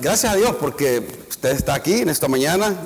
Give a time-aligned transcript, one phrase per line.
[0.00, 2.76] gracias a Dios porque usted está aquí en esta mañana.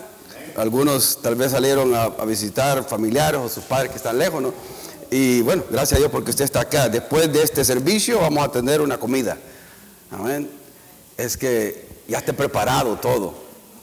[0.56, 4.52] Algunos tal vez salieron a, visitar familiares o sus padres que están lejos, ¿no?
[5.10, 6.88] Y bueno, gracias a Dios porque usted está acá.
[6.88, 9.36] Después de este servicio vamos a tener una comida.
[10.10, 10.50] Amén.
[11.16, 13.34] Es que ya esté preparado todo.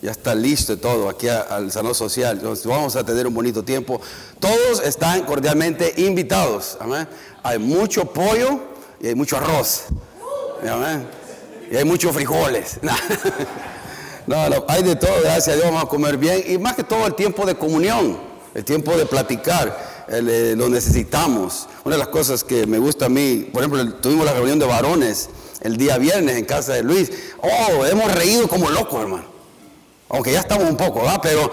[0.02, 2.38] Ya está listo todo aquí al Salón Social.
[2.38, 4.00] Entonces, vamos a tener un bonito tiempo.
[4.39, 6.77] Todos están cordialmente invitados.
[6.80, 7.07] Amén.
[7.43, 8.61] Hay mucho pollo
[9.02, 9.86] y hay mucho arroz.
[10.68, 11.18] Amén.
[11.71, 12.79] Y hay muchos frijoles.
[14.27, 16.43] No, no, hay de todo, gracias a Dios vamos a comer bien.
[16.45, 18.19] Y más que todo el tiempo de comunión,
[18.54, 21.68] el tiempo de platicar, eh, lo necesitamos.
[21.83, 24.68] Una de las cosas que me gusta a mí, por ejemplo, tuvimos la reunión de
[24.68, 27.11] varones el día viernes en casa de Luis.
[27.42, 29.25] Oh, hemos reído como locos, hermano.
[30.09, 31.20] Aunque ya estamos un poco, ¿va?
[31.20, 31.51] Pero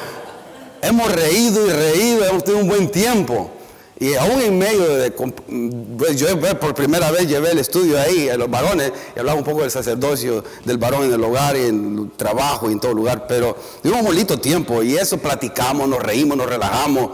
[0.83, 3.53] hemos reído y reído, hemos tenido un buen tiempo.
[3.98, 8.36] Y aún en medio de, pues yo por primera vez llevé el estudio ahí, a
[8.36, 11.98] los varones, y hablaba un poco del sacerdocio del varón en el hogar y en
[11.98, 16.03] el trabajo y en todo lugar, pero tuvimos un bonito tiempo y eso platicamos, nos
[16.03, 17.11] reímos, nos relajamos.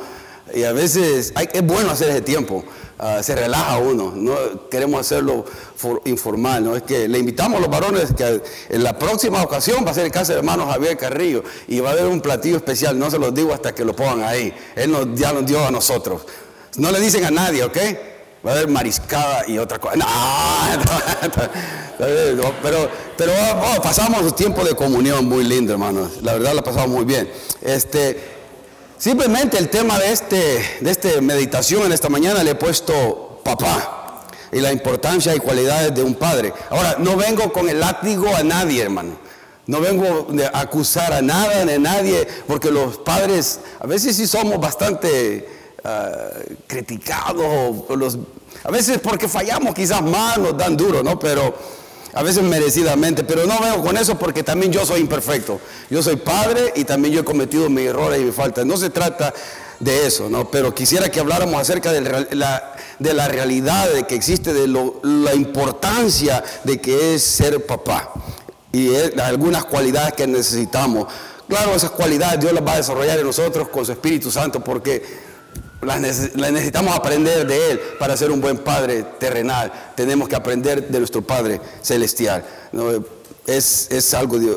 [0.55, 2.65] Y a veces es bueno hacer ese tiempo,
[2.99, 5.45] ah, se relaja uno, no queremos hacerlo
[5.77, 6.75] for- informal, ¿no?
[6.77, 10.05] Es que le invitamos a los varones que en la próxima ocasión va a ser
[10.07, 13.21] el casa del hermano Javier Carrillo y va a haber un platillo especial, no se
[13.21, 16.23] los digo hasta que lo pongan ahí, él nos, ya nos dio a nosotros.
[16.77, 17.77] No le dicen a nadie, ¿ok?
[18.45, 19.97] Va a haber mariscada y otra cosa.
[19.97, 20.07] No,
[22.63, 23.33] pero, pero
[23.77, 26.23] oh, pasamos un tiempo de comunión muy lindo, hermanos.
[26.23, 27.31] La verdad la pasamos muy bien.
[27.61, 28.19] Este,
[28.99, 34.25] simplemente el tema de este, de este meditación en esta mañana le he puesto papá
[34.51, 36.53] y la importancia y cualidades de un padre.
[36.71, 39.19] Ahora, no vengo con el látigo a nadie, hermano.
[39.67, 44.59] No vengo de acusar a nada a nadie, porque los padres a veces sí somos
[44.59, 46.29] bastante ah,
[46.67, 48.19] criticados, o- o los,
[48.65, 51.19] a veces porque fallamos quizás más nos dan duro, ¿no?
[51.19, 51.55] Pero
[52.15, 55.61] a veces merecidamente, pero no vengo con eso porque también yo soy imperfecto.
[55.91, 58.67] Yo soy padre y también yo he cometido mis errores y mis faltas.
[58.67, 59.33] No se trata
[59.81, 60.51] de eso, ¿no?
[60.51, 62.03] Pero quisiera que habláramos acerca de
[62.37, 64.69] la, de la realidad de que existe, de
[65.03, 68.13] la importancia de que es ser papá
[68.73, 71.09] y algunas cualidades que necesitamos.
[71.49, 75.03] Claro, esas cualidades Dios las va a desarrollar en nosotros con su Espíritu Santo porque
[75.83, 79.73] las, neces- las necesitamos aprender de Él para ser un buen Padre terrenal.
[79.97, 82.45] Tenemos que aprender de nuestro Padre celestial.
[82.73, 83.05] ¿no?
[83.47, 84.57] Es, es algo, de,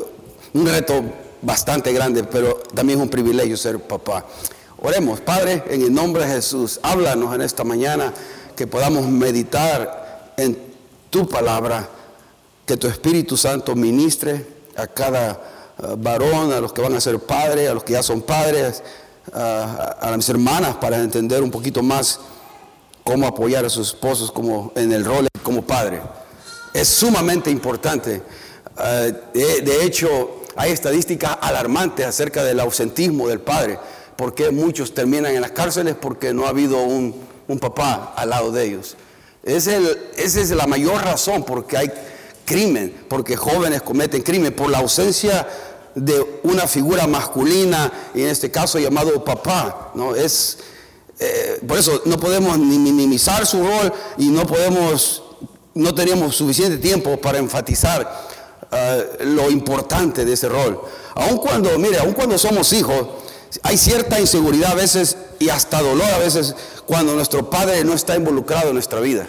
[0.54, 1.02] un reto
[1.42, 4.24] bastante grande, pero también es un privilegio ser papá.
[4.78, 8.12] Oremos, Padre, en el nombre de Jesús, háblanos en esta mañana
[8.54, 10.58] que podamos meditar en
[11.10, 11.88] tu palabra
[12.64, 14.44] que tu Espíritu Santo ministre
[14.76, 15.40] a cada
[15.78, 18.82] ah, varón, a los que van a ser padres, a los que ya son padres,
[19.32, 22.20] a, mis hermanas para entender un poquito más
[23.04, 26.00] cómo apoyar a sus esposos como en el rol como padre.
[26.74, 28.22] Es sumamente importante.
[28.76, 33.78] Ah, de, hecho, hay estadísticas alarmantes acerca del ausentismo del padre,
[34.16, 37.14] porque muchos terminan en las cárceles porque no ha habido un,
[37.48, 38.96] un papá al lado de ellos.
[39.42, 41.92] Es el- esa es la mayor razón porque hay
[42.44, 45.46] crimen, porque jóvenes cometen crimen por la ausencia
[45.96, 49.92] de una figura masculina, y en este caso llamado papá.
[49.94, 50.14] ¿no?
[50.14, 50.58] Es,
[51.18, 55.22] eh, por eso no podemos ni minimizar su rol y no podemos,
[55.74, 58.28] no tenemos suficiente tiempo para enfatizar
[58.70, 60.82] ah, lo importante de ese rol.
[61.14, 63.08] Aun cuando, mire, aun cuando somos hijos,
[63.62, 68.16] hay cierta inseguridad a veces y hasta dolor a veces cuando nuestro padre no está
[68.16, 69.26] involucrado en nuestra vida.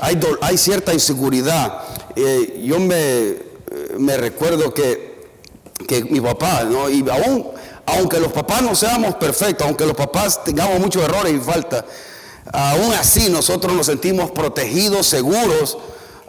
[0.00, 1.82] Hay, hay cierta inseguridad.
[2.16, 5.07] Eh, yo me recuerdo que,
[5.86, 6.88] que mi papá, ¿no?
[6.90, 7.46] y aún,
[7.86, 11.84] aunque los papás no seamos perfectos, aunque los papás tengamos muchos errores y faltas,
[12.52, 15.78] aún así nosotros nos sentimos protegidos, seguros,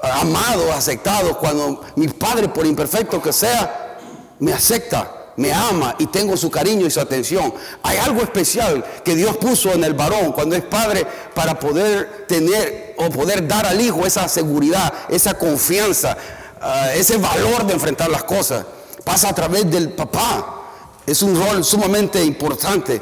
[0.01, 3.97] amados, aceptados, cuando mi padre, por imperfecto que sea,
[4.39, 7.53] me acepta, me ama y tengo su cariño y su atención.
[7.83, 12.95] Hay algo especial que Dios puso en el varón cuando es padre para poder tener
[12.97, 16.17] o poder dar al hijo esa seguridad, esa confianza,
[16.61, 18.65] ah, ese valor de enfrentar las cosas.
[19.09, 20.61] Pasa a través del papá.
[21.03, 23.01] Es un rol sumamente importante.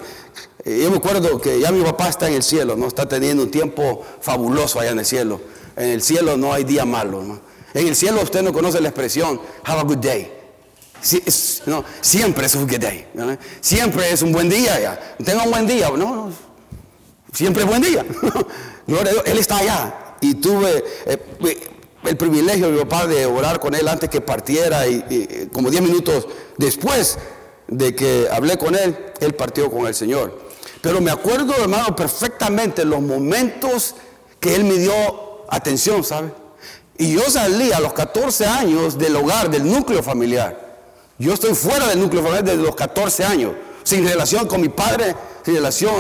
[0.64, 2.88] Eh, Yo me acuerdo que ya mi papá está en el cielo, ¿no?
[2.88, 5.42] Está teniendo un tiempo fabuloso allá en el cielo.
[5.76, 7.42] En el cielo no hay día malo.
[7.74, 10.32] En el cielo usted no conoce la expresión, have a good day.
[11.66, 13.06] No, siempre es un good day.
[13.60, 15.18] Siempre es un buen día ya.
[15.26, 15.90] Tenga un buen día.
[15.90, 16.32] No,
[17.34, 18.06] siempre es buen día.
[18.88, 20.16] Gloria a Dios, Él está allá.
[20.22, 24.88] Y tuve eh, el privilegio de mi papá de orar con él antes que partiera
[24.88, 26.28] y, como 10 minutos
[26.58, 27.18] después
[27.68, 30.40] de que hablé con él, él partió con el Señor.
[30.82, 33.96] Pero me acuerdo, hermano, perfectamente los momentos
[34.40, 34.94] que él me dio
[35.50, 36.32] atención, ¿sabe?
[36.98, 40.66] Y yo salí a los 14 años del hogar, del núcleo familiar.
[41.18, 43.54] Yo estoy fuera del núcleo familiar desde los 14 años,
[43.84, 45.94] sin relación con mi padre, sin relación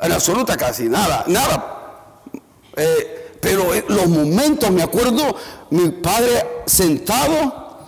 [0.00, 2.22] en absoluta casi, nada, nada.
[2.76, 5.36] Eh, pero en los momentos, me acuerdo,
[5.70, 7.86] mi padre sentado,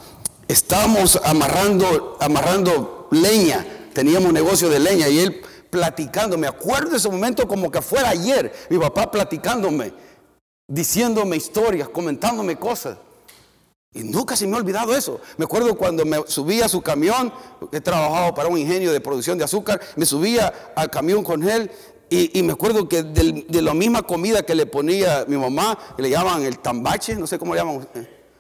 [0.49, 7.47] estábamos amarrando, amarrando leña, teníamos negocio de leña y él platicando, me acuerdo ese momento
[7.47, 9.93] como que fuera ayer, mi papá platicándome,
[10.67, 12.99] diciéndome historias, comentándome cosas.
[13.93, 15.21] Y nunca se me ha olvidado eso.
[15.37, 17.33] Me acuerdo cuando me subía a su camión,
[17.73, 21.73] he trabajado para un ingenio de producción de azúcar, me subía al camión con él
[22.11, 26.43] y, me acuerdo que de, la misma comida que le ponía mi mamá, le llaman
[26.43, 27.89] el tambache, no sé cómo le llaman,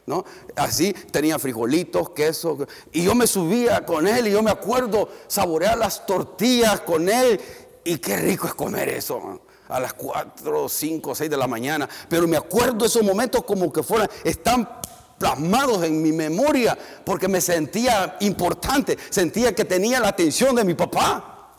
[0.06, 0.24] ¿no?
[0.56, 2.66] Así tenía frijolitos, queso.
[2.92, 7.40] Y yo me subía con él y yo me acuerdo saborear las tortillas con él.
[7.84, 11.88] Y qué rico es comer eso a las 4, 5, 6 de la mañana.
[12.08, 14.68] Pero me acuerdo esos momentos como que fueran, están
[15.16, 20.74] plasmados en mi memoria porque me sentía importante, sentía que tenía la atención de mi
[20.74, 21.52] papá.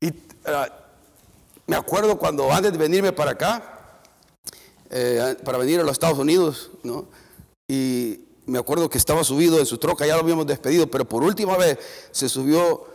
[0.00, 0.12] Y uh,
[1.66, 4.00] me acuerdo cuando antes de venirme para acá,
[4.90, 7.08] eh, para venir a los Estados Unidos, ¿no?
[7.68, 11.22] Y me acuerdo que estaba subido en su troca, ya lo habíamos despedido, pero por
[11.22, 11.78] última vez
[12.12, 12.86] se subió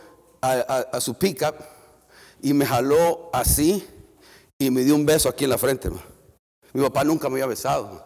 [0.41, 1.55] a, su pickup
[2.41, 3.85] y me jaló así
[4.57, 5.89] y me dio un beso aquí en la frente.
[6.73, 8.05] Mi papá nunca me había besado.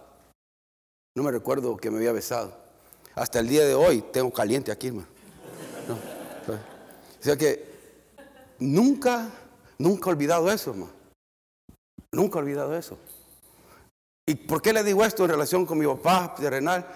[1.16, 2.58] No me recuerdo que me había besado.
[3.14, 5.08] Hasta el día de hoy tengo caliente aquí, hermano.
[6.48, 7.66] O sea que
[8.60, 9.32] nunca
[9.78, 10.92] Nunca he olvidado eso, hermano.
[12.12, 12.98] Nunca he olvidado eso.
[14.28, 16.88] ¿Y por qué le digo esto en relación con mi papá terrenal?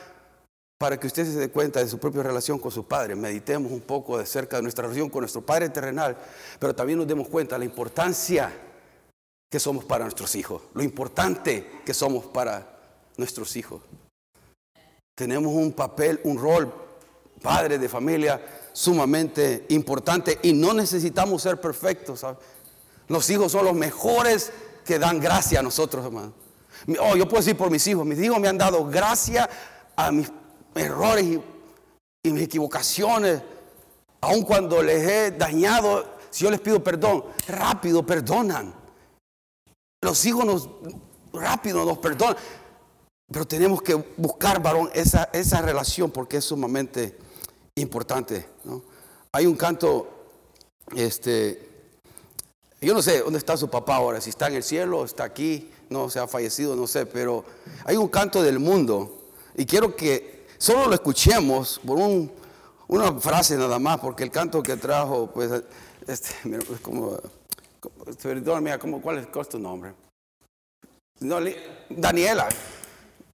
[0.79, 3.15] Para que usted se dé cuenta de su propia relación con su padre.
[3.15, 6.17] Meditemos un poco de cerca de nuestra relación con nuestro padre terrenal,
[6.57, 8.51] pero también nos demos cuenta de la importancia
[9.51, 12.79] que somos para nuestros hijos, lo importante que somos para
[13.17, 13.81] nuestros hijos.
[15.15, 16.71] Tenemos un papel, un rol,
[17.41, 18.41] padre de familia,
[18.71, 22.23] sumamente importante y no necesitamos ser perfectos.
[23.09, 24.51] Los hijos son los mejores
[24.85, 26.33] que dan gracia a nosotros, hermano.
[27.01, 29.50] Oh, yo puedo decir por mis hijos, mis hijos me han dado gracia
[29.95, 30.31] a mis
[30.75, 31.25] errores
[32.23, 33.41] y, mis equivocaciones.
[34.21, 38.73] Aun cuando les he dañado, si yo les pido perdón, rápido perdonan.
[40.01, 40.69] Los hijos nos
[41.33, 42.38] rápido nos perdonan.
[43.31, 47.17] Pero tenemos que buscar, varón, esa, esa relación porque es sumamente
[47.75, 48.47] importante.
[49.31, 50.09] Hay un canto,
[50.95, 51.69] este,
[52.81, 55.69] yo no sé dónde está su papá ahora, si está en el cielo, está aquí,
[55.89, 57.43] no se ha fallecido, no sé, pero
[57.85, 59.19] hay un canto del mundo
[59.55, 61.99] y quiero que solo lo escuchemos por
[62.87, 65.63] una frase nada más, porque el canto que trajo, pues,
[66.07, 66.29] este,
[66.73, 67.17] es como,
[68.21, 69.93] perdón, mira, ¿cuál es, tu nombre?
[71.89, 72.47] Daniela.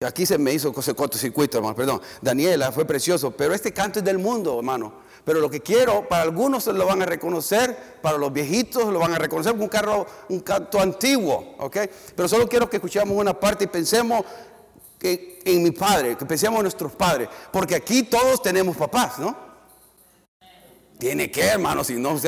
[0.05, 2.01] Aquí se me hizo cortocircuito, hermano, perdón.
[2.21, 5.05] Daniela, fue precioso, pero este canto es del mundo, hermano.
[5.23, 9.13] Pero lo que quiero, para algunos lo van a reconocer, para los viejitos lo van
[9.13, 11.77] a reconocer un carro, un canto antiguo, ¿ok?
[12.15, 14.23] Pero solo quiero que escuchemos una parte y pensemos
[15.01, 19.35] en mi padre, que pensemos en nuestros padres, porque aquí todos tenemos papás, ¿no?
[20.97, 22.19] Tiene que, hermano, si no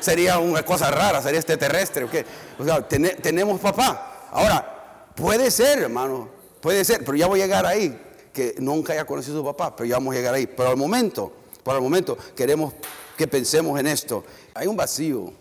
[0.00, 2.14] sería una cosa rara, sería extraterrestre, ¿ok?
[2.58, 4.28] O sea, tenemos papá.
[4.32, 6.28] Ahora, puede ser, hermano,
[6.60, 7.98] puede ser, pero ya voy a llegar ahí,
[8.32, 10.46] que nunca haya conocido a su papá, pero ya vamos a llegar ahí.
[10.46, 12.74] Pero al momento, por el momento queremos
[13.16, 14.24] que pensemos en esto.
[14.54, 15.32] Hay un vacío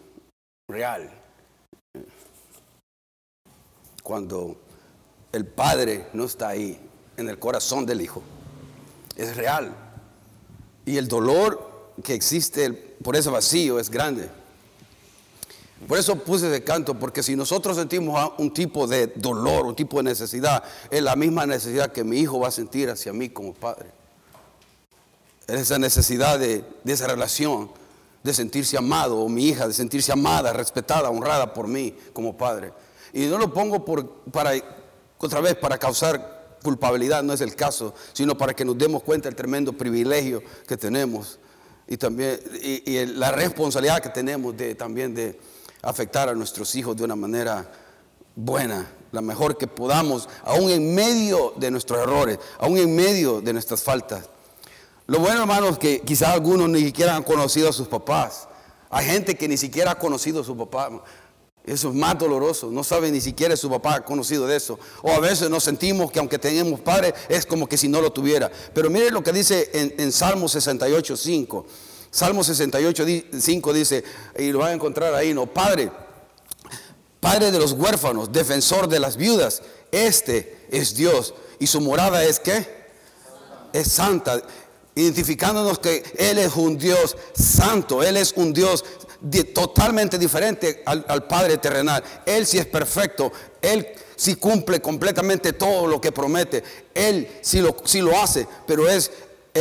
[0.67, 1.09] real
[4.03, 4.57] cuando
[5.31, 6.79] el Padre no está ahí
[7.15, 8.23] en el corazón del Hijo.
[9.15, 9.75] Es real.
[10.85, 12.71] Y el dolor que existe
[13.03, 14.29] por ese vacío es grande.
[15.87, 19.97] Por eso puse de canto, porque si nosotros sentimos un tipo de dolor, un tipo
[19.97, 23.53] de necesidad, es la misma necesidad que mi hijo va a sentir hacia mí como
[23.53, 23.99] padre
[25.57, 27.71] esa necesidad de, esa relación,
[28.23, 32.73] de sentirse amado, o mi hija, de sentirse amada, respetada, honrada por mí como padre.
[33.13, 34.51] Y no lo pongo por, para,
[35.17, 39.29] otra vez, para causar culpabilidad, no es el caso, sino para que nos demos cuenta
[39.29, 41.39] del tremendo privilegio que tenemos
[41.87, 45.39] y también y, la responsabilidad que tenemos de también de
[45.81, 47.69] afectar a nuestros hijos de una manera
[48.35, 53.53] buena, la mejor que podamos, aún en medio de nuestros errores, aún en medio de
[53.53, 54.29] nuestras faltas.
[55.07, 58.47] Lo bueno, hermanos, que quizás algunos ni siquiera han conocido a sus papás.
[58.91, 61.01] Hay gente que ni siquiera ha conocido a su papá.
[61.65, 62.69] Eso es más doloroso.
[62.71, 64.79] No sabe ni siquiera si su papá ha conocido de eso.
[65.01, 68.11] O a veces nos sentimos que aunque tenemos padres, es como que si no lo
[68.11, 68.51] tuviera.
[68.73, 71.65] Pero mire lo que dice en, en Salmo 68, 5.
[72.11, 73.05] Salmo 68,
[73.39, 74.03] 5 dice,
[74.37, 75.91] y lo van a encontrar ahí, no, Padre,
[77.19, 79.61] Padre de los huérfanos, defensor de las viudas,
[79.91, 81.33] este es Dios.
[81.59, 82.65] Y su morada es qué?
[83.73, 84.41] Es santa.
[84.95, 88.83] identificándonos que Él es un Dios santo, Él es un Dios
[89.53, 92.03] totalmente diferente al, Padre terrenal.
[92.25, 96.63] Él sí es perfecto, Él sí cumple completamente todo lo que promete,
[96.93, 99.11] Él sí lo, sí lo hace, pero es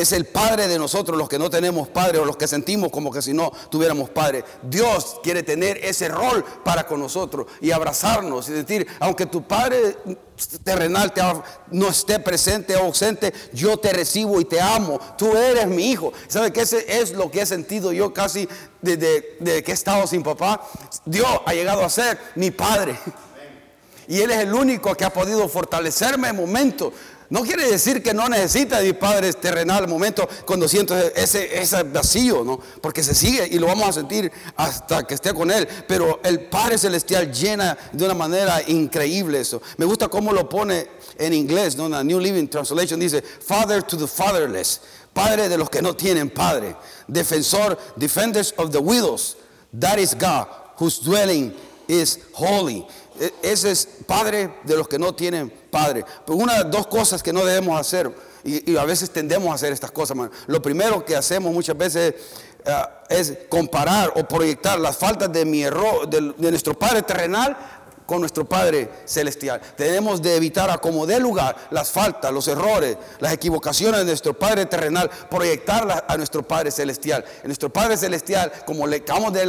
[0.01, 3.11] es el Padre de nosotros los que no tenemos Padre o los que sentimos como
[3.11, 4.45] que si no tuviéramos Padre.
[4.63, 9.97] Dios quiere tener ese rol para con nosotros y abrazarnos y decir, aunque tu Padre
[10.63, 11.13] terrenal
[11.71, 15.01] no esté presente o ausente, yo te recibo y te amo.
[15.17, 16.13] Tú eres mi hijo.
[16.29, 18.49] ¿Sabe que ese es lo que he sentido yo casi
[18.81, 20.63] desde, que he estado sin papá?
[21.05, 22.99] Dios ha llegado a ser mi Padre.
[24.07, 26.95] Y Él es el único que ha podido fortalecerme en momentos
[27.31, 31.61] no quiere decir que no necesita de mi Padre terrenal al momento cuando siento ese,
[31.61, 32.59] ese vacío, ¿no?
[32.81, 35.69] Porque se sigue y lo vamos a sentir hasta que esté con Él.
[35.87, 39.61] Pero el Padre Celestial llena de una manera increíble eso.
[39.77, 40.87] Me gusta cómo lo pone
[41.19, 41.89] en inglés, ¿no?
[41.89, 44.81] La New Living Translation dice, Father to the fatherless.
[45.13, 46.77] Padre de los que no tienen padre.
[47.09, 49.37] Defensor, defenders of the widows.
[49.79, 51.53] That is God, whose dwelling
[51.89, 52.87] is holy.
[53.19, 56.05] E, ese es padre de los que no tienen padre.
[56.25, 58.13] Pero una de dos cosas que no debemos hacer,
[58.45, 62.15] y, a veces tendemos a hacer estas cosas, lo primero que hacemos muchas veces
[62.65, 62.73] eh,
[63.09, 66.21] es comparar o proyectar las faltas de mi error, de,
[66.51, 67.57] nuestro padre terrenal
[68.07, 69.61] con nuestro Padre Celestial.
[69.77, 74.33] Tenemos de evitar a como dé lugar las faltas, los errores, las equivocaciones de nuestro
[74.33, 77.23] Padre terrenal, proyectarlas a nuestro Padre Celestial.
[77.45, 79.45] Nuestro Padre Celestial, como le acabamos de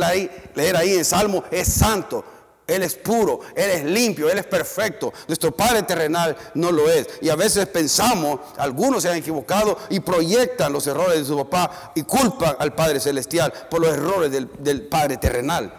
[0.56, 2.26] leer ahí en Salmo, es santo
[2.70, 5.12] él es puro, Él es limpio, Él es perfecto.
[5.28, 7.08] Nuestro Padre terrenal no lo es.
[7.22, 11.92] Y a veces pensamos, algunos se han equivocado y proyectan los errores de su papá
[11.96, 15.74] y culpan al Padre celestial por los errores del, Padre terrenal.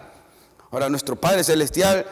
[0.69, 2.05] Ahora, nuestro Padre celestial,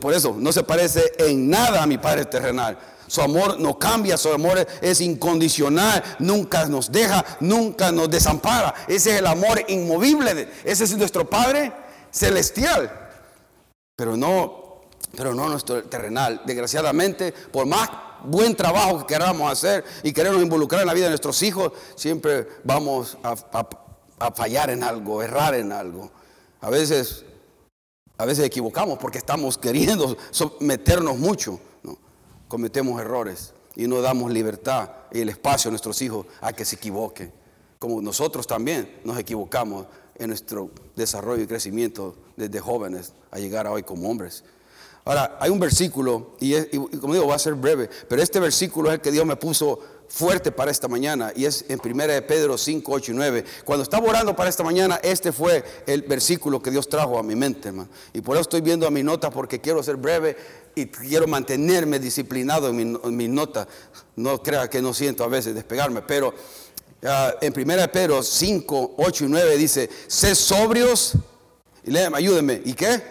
[0.00, 2.78] por eso, no se parece en nada a mi Padre terrenal.
[3.08, 8.74] Su amor no cambia, su amor es incondicional, nunca nos deja, nunca nos desampara.
[8.86, 11.72] Ese es el amor inmovible, ese es nuestro Padre
[12.10, 13.07] celestial
[13.98, 14.82] pero no,
[15.16, 16.42] pero no nuestro terrenal.
[16.46, 17.90] Desgraciadamente, por más
[18.22, 22.46] buen trabajo que queramos hacer y queremos involucrar en la vida de nuestros hijos, siempre
[22.62, 23.34] vamos a,
[24.30, 26.12] fallar en algo, errar en algo.
[26.60, 27.24] A veces,
[28.16, 30.16] a veces equivocamos porque estamos queriendo
[30.60, 31.58] meternos mucho,
[32.46, 36.76] cometemos errores y no damos libertad y el espacio a nuestros hijos a que se
[36.76, 37.32] equivoquen.
[37.80, 43.72] Como nosotros también nos equivocamos en nuestro desarrollo y crecimiento desde jóvenes a llegar a
[43.72, 44.44] hoy como hombres.
[45.04, 46.54] Ahora, hay un versículo, y,
[46.98, 49.78] como digo, va a ser breve, pero este versículo es el que Dios me puso
[50.06, 53.44] fuerte para esta mañana, y es en 1 de Pedro 5, 8 y 9.
[53.64, 57.34] Cuando estaba orando para esta mañana, este fue el versículo que Dios trajo a mi
[57.34, 57.72] mente,
[58.12, 60.36] y por eso estoy viendo a mi nota, porque quiero ser breve
[60.74, 63.66] y quiero mantenerme disciplinado en mi, en nota.
[64.14, 66.34] No crea que no siento a veces despegarme, pero
[67.00, 71.14] en 1 Pedro 5, 8 y 9 dice, sé sobrios,
[71.88, 73.02] y ayúdenme, ¿y qué?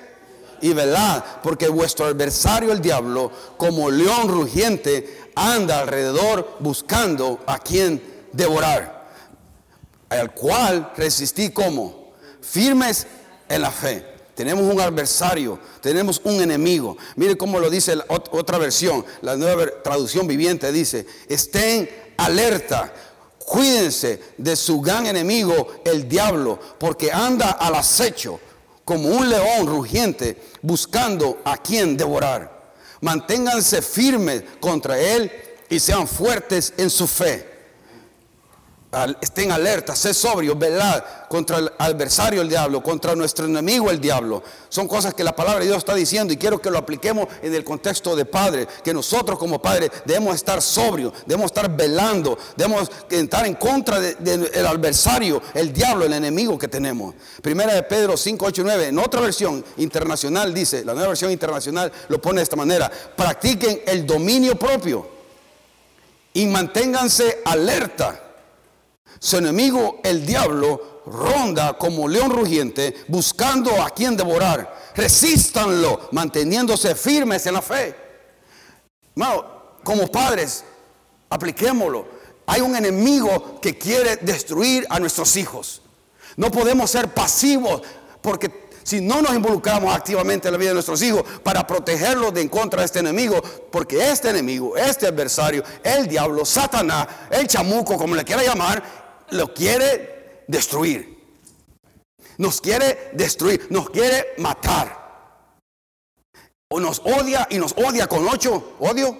[0.61, 8.01] Y velad, porque vuestro adversario el diablo, como león rugiente, anda alrededor buscando a quien
[8.31, 9.09] devorar,
[10.09, 13.05] al cual resistí como firmes
[13.49, 14.03] en la fe.
[14.33, 16.97] Tenemos un adversario, tenemos un enemigo.
[17.15, 22.93] Mire cómo lo dice la otra versión, la nueva traducción viviente dice, estén alerta,
[23.47, 28.41] Cuídense de su gran enemigo, el diablo, porque anda al acecho
[28.87, 32.71] como un león rugiente buscando a quien devorar.
[33.01, 35.29] Manténganse firmes contra él
[35.69, 37.56] y sean fuertes en su fe
[39.21, 44.41] estén alertas, sé sobrio, velad contra el adversario el diablo, contra nuestro enemigo el diablo.
[44.69, 47.53] Son cosas que la palabra de Dios está diciendo y quiero que lo apliquemos en
[47.53, 52.89] el contexto de padre, que nosotros como padres debemos estar sobrios, debemos estar velando, debemos
[53.09, 57.15] estar en contra del adversario, el diablo, el enemigo que tenemos.
[57.41, 61.31] Primera de Pedro 5, 8 y 9, en otra versión internacional dice, la nueva versión
[61.31, 65.07] internacional lo pone de esta manera, practiquen el dominio propio
[66.33, 68.26] y manténganse alerta
[69.19, 74.91] su enemigo, el diablo, ronda como león rugiente buscando a quien devorar.
[74.95, 77.95] Resístanlo, manteniéndose firmes en la fe.
[79.83, 80.63] como padres,
[81.29, 82.17] apliquémoslo.
[82.45, 85.81] Hay un enemigo que quiere destruir a nuestros hijos.
[86.35, 87.81] No podemos ser pasivos
[88.21, 92.41] porque si no nos involucramos activamente en la vida de nuestros hijos para protegerlos de
[92.41, 97.97] en contra de este enemigo, porque este enemigo, este adversario, el diablo, Satanás, el chamuco,
[97.97, 101.17] como le quiera llamar, lo quiere destruir.
[102.37, 105.07] Nos quiere destruir, nos quiere matar.
[106.69, 109.17] O nos odia y nos odia con ocho, odio,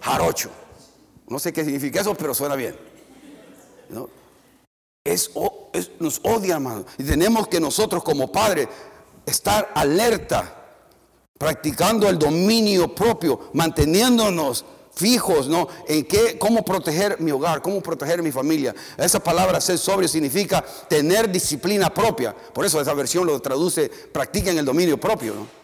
[0.00, 0.50] jarocho.
[1.28, 2.76] No sé qué significa eso, pero suena bien.
[5.04, 5.30] Es,
[6.00, 6.84] nos odia, hermano.
[6.98, 8.68] Y tenemos que nosotros como padres
[9.24, 10.54] estar alerta,
[11.38, 14.64] practicando el dominio propio, manteniéndonos
[14.98, 15.68] fijos, ¿no?
[15.86, 18.74] En qué, cómo proteger mi hogar, cómo proteger mi familia.
[18.96, 22.34] Esa palabra ser sobrio significa tener disciplina propia.
[22.34, 25.58] Por eso esa versión lo traduce, practiquen el dominio propio, ¿no?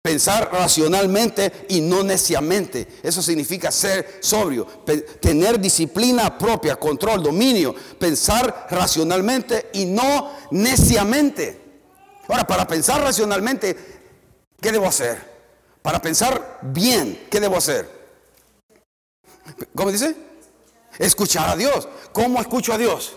[0.00, 2.88] Pensar racionalmente y no neciamente.
[3.04, 4.66] Eso significa ser sobrio.
[5.20, 7.72] tener disciplina propia, control, dominio.
[8.00, 11.60] Pensar racionalmente y no neciamente.
[12.26, 13.76] Ahora, para pensar racionalmente,
[14.60, 15.30] ¿qué debo hacer?
[15.82, 18.01] Para pensar bien, ¿qué debo hacer?
[19.74, 20.16] ¿Cómo dice?
[20.98, 21.88] Escuchar a Dios.
[22.12, 23.14] ¿Cómo escucho a Dios?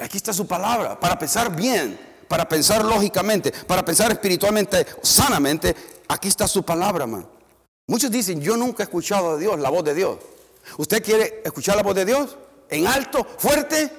[0.00, 0.98] Aquí está su palabra.
[0.98, 5.74] Para pensar bien para pensar lógicamente, para pensar espiritualmente, sanamente,
[6.08, 7.26] aquí está su palabra, man.
[7.86, 10.18] Muchos dicen, yo nunca he escuchado a Dios, la voz de Dios.
[10.76, 12.36] ¿Usted quiere escuchar la voz de Dios?
[12.68, 13.90] En alto, fuerte,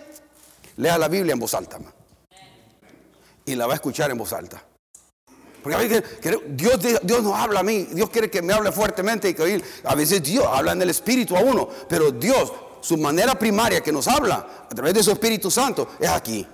[0.78, 1.92] lea la Biblia en voz alta, man.
[3.46, 4.64] Y la va a escuchar en voz alta.
[5.62, 6.02] Porque a
[6.48, 9.64] Dios, Dios nos habla a mí, Dios quiere que me hable fuertemente y que oír.
[9.84, 12.52] A veces Dios habla en el Espíritu a uno, pero Dios,
[12.82, 16.48] su manera primaria que nos habla a través de su Espíritu Santo es aquí.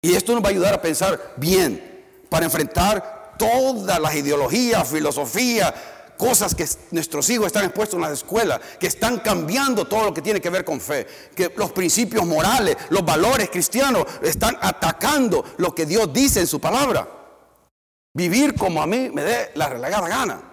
[0.00, 5.74] Y esto nos va a ayudar a pensar bien para enfrentar todas las ideologías, filosofías,
[6.18, 10.20] cosas que nuestros hijos están expuestos en las escuelas, que están cambiando todo lo que
[10.20, 15.74] tiene que ver con fe, que los principios morales, los valores cristianos están atacando lo
[15.74, 17.08] que Dios dice en su palabra.
[18.14, 20.48] Vivir como a mí me dé la relegada gana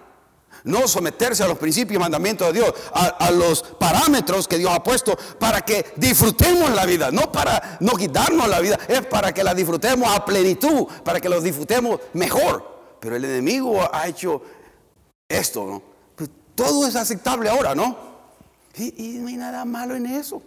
[0.66, 4.82] no someterse a los principios y mandamientos de Dios, a, los parámetros que Dios ha
[4.82, 9.44] puesto para que disfrutemos la vida, no para no quitarnos la vida, es para que
[9.44, 12.96] la disfrutemos a plenitud, para que los disfrutemos mejor.
[13.00, 14.42] Pero el enemigo ha hecho
[15.28, 15.82] esto, ¿no?
[16.16, 17.96] Pues todo es aceptable ahora, ¿no?
[18.76, 20.42] Y, no hay nada malo en eso.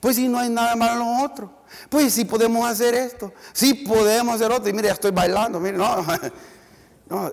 [0.00, 1.62] Pues si no hay nada malo en lo otro.
[1.88, 3.32] Pues si podemos hacer esto.
[3.52, 4.68] Si podemos hacer otro.
[4.68, 5.60] Y mire, ya estoy bailando.
[5.60, 6.04] Mire, no.
[7.08, 7.32] no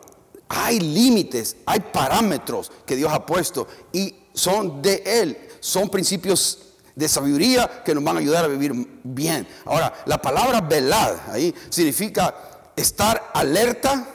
[0.54, 6.60] hay límites, hay parámetros que Dios ha puesto y son de Él, son principios
[6.96, 8.72] de sabiduría que nos van a ayudar a vivir
[9.04, 9.48] bien.
[9.66, 12.36] Ahora, la palabra velad ahí significa
[12.76, 14.08] estar alerta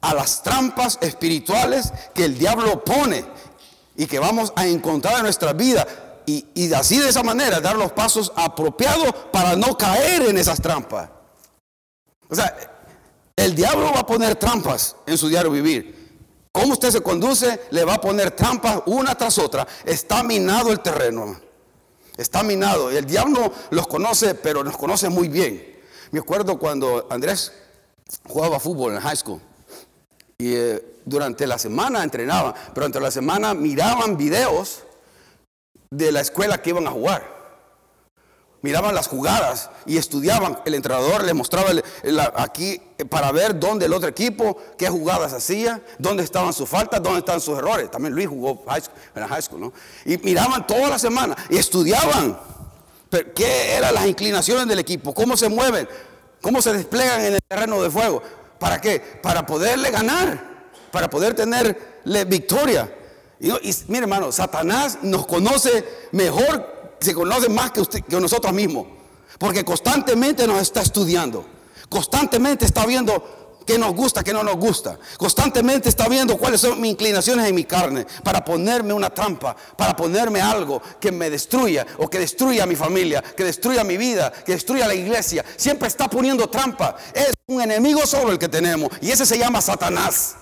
[0.00, 3.24] a las trampas espirituales que el diablo pone
[3.96, 5.86] y que vamos a encontrar en nuestra vida.
[6.26, 11.08] Y, así de esa manera dar los pasos apropiados para no caer en esas trampas.
[12.28, 12.54] O sea,
[13.36, 15.94] el diablo va a poner trampas en su diario vivir.
[16.50, 17.60] ¿Cómo usted se conduce?
[17.70, 19.66] Le va a poner trampas una tras otra.
[19.84, 21.38] Está minado el terreno.
[22.16, 22.90] Está minado.
[22.90, 25.76] El diablo los conoce, pero nos conoce muy bien.
[26.10, 27.52] Me acuerdo cuando Andrés
[28.26, 29.40] jugaba fútbol en high school.
[30.38, 34.85] Y eh, durante la semana entrenaban, pero entre la semana miraban videos
[35.90, 37.36] de la escuela que iban a jugar
[38.66, 40.58] miraban las jugadas y estudiaban.
[40.64, 41.70] El entrenador les mostraba
[42.34, 47.20] aquí para ver dónde el otro equipo, qué jugadas hacía, dónde estaban sus faltas, dónde
[47.20, 47.88] estaban sus errores.
[47.92, 48.64] También Luis jugó
[49.14, 49.72] en la high school, ¿no?
[50.04, 52.36] Y miraban toda la semana y estudiaban
[53.36, 55.88] qué eran las inclinaciones del equipo, cómo se mueven,
[56.42, 58.20] cómo se desplegan en el terreno de fuego.
[58.58, 58.98] ¿Para qué?
[59.22, 60.42] Para poderle ganar,
[60.90, 62.92] para poder tenerle victoria.
[63.40, 68.52] Y, y mire hermano, Satanás nos conoce mejor se conoce más que, usted, que nosotros
[68.52, 68.86] mismos.
[69.38, 71.44] Porque constantemente nos está estudiando.
[71.88, 74.98] Constantemente está viendo qué nos gusta, qué no nos gusta.
[75.18, 79.94] Constantemente está viendo cuáles son mis inclinaciones en mi carne para ponerme una trampa, para
[79.94, 84.32] ponerme algo que me destruya o que destruya a mi familia, que destruya mi vida,
[84.32, 85.44] que destruya la iglesia.
[85.56, 86.96] Siempre está poniendo trampa.
[87.12, 90.36] Es un enemigo solo el que tenemos y ese se llama Satanás.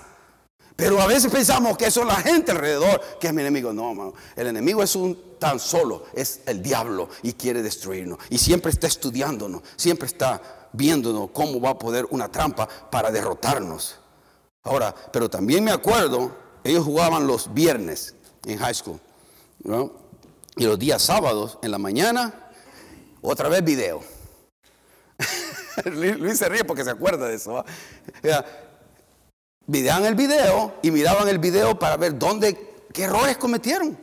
[0.75, 3.71] Pero a veces pensamos que eso es la gente alrededor que es mi enemigo.
[3.71, 4.13] No.
[4.35, 8.19] El enemigo es un tan solo, es el diablo y quiere destruirnos.
[8.29, 13.99] Y siempre está estudiándonos, siempre está viéndonos cómo va a poder una trampa para derrotarnos.
[14.63, 18.99] Ahora, pero también me acuerdo, ellos jugaban los viernes en high school.
[20.57, 22.51] Y los días sábados en la mañana,
[23.21, 24.01] otra vez video.
[25.85, 27.63] Luis se ríe porque se acuerda de eso.
[29.67, 33.97] Videaban el video y miraban el video para ver dónde, qué errores cometieron.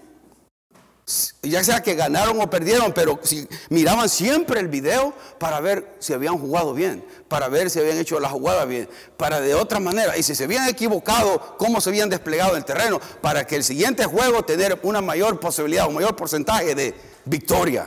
[1.42, 6.12] Ya sea que ganaron o perdieron, pero si miraban siempre el video para ver si
[6.12, 10.16] habían jugado bien, para ver si habían hecho la jugada bien, para de otra manera,
[10.16, 13.64] y si se habían equivocado, cómo se habían desplegado en el terreno, para que el
[13.64, 16.94] siguiente juego tener una mayor posibilidad, un mayor porcentaje de
[17.24, 17.86] victoria.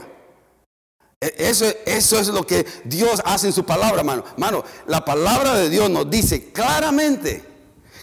[1.18, 4.24] E, eso, eso es lo que Dios hace en su palabra, hermano.
[4.36, 7.55] Mano, la palabra de Dios nos dice claramente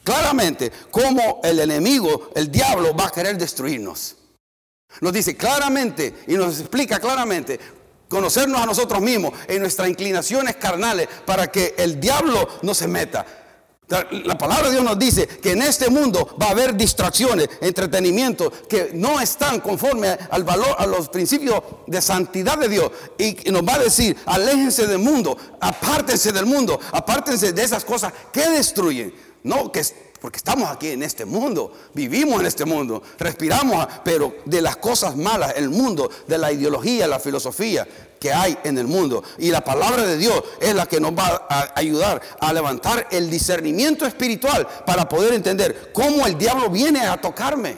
[0.04, 4.18] claramente cómo el enemigo, el diablo, va a querer destruirnos.
[5.02, 7.60] Nos dice claramente y nos explica claramente
[8.08, 13.26] conocernos a nosotros mismos en nuestras inclinaciones carnales para que el diablo no se meta.
[14.12, 18.52] La palabra de Dios nos dice que en este mundo va a haber distracciones, entretenimientos
[18.70, 22.92] que no están conforme al valor, a los principios de santidad de Dios.
[23.18, 28.14] Y nos va a decir, aléjense del mundo, apártense del mundo, apártense de esas cosas
[28.32, 29.14] que destruyen.
[29.44, 29.82] No, que
[30.24, 35.18] porque estamos aquí en este mundo, vivimos en este mundo, respiramos, pero de las cosas
[35.18, 37.86] malas, el mundo, de la ideología, la filosofía
[38.22, 39.22] que hay en el mundo.
[39.38, 43.30] Y la palabra de Dios es la que nos va a ayudar a levantar el
[43.30, 47.76] discernimiento espiritual para poder entender cómo el diablo viene a tocarme.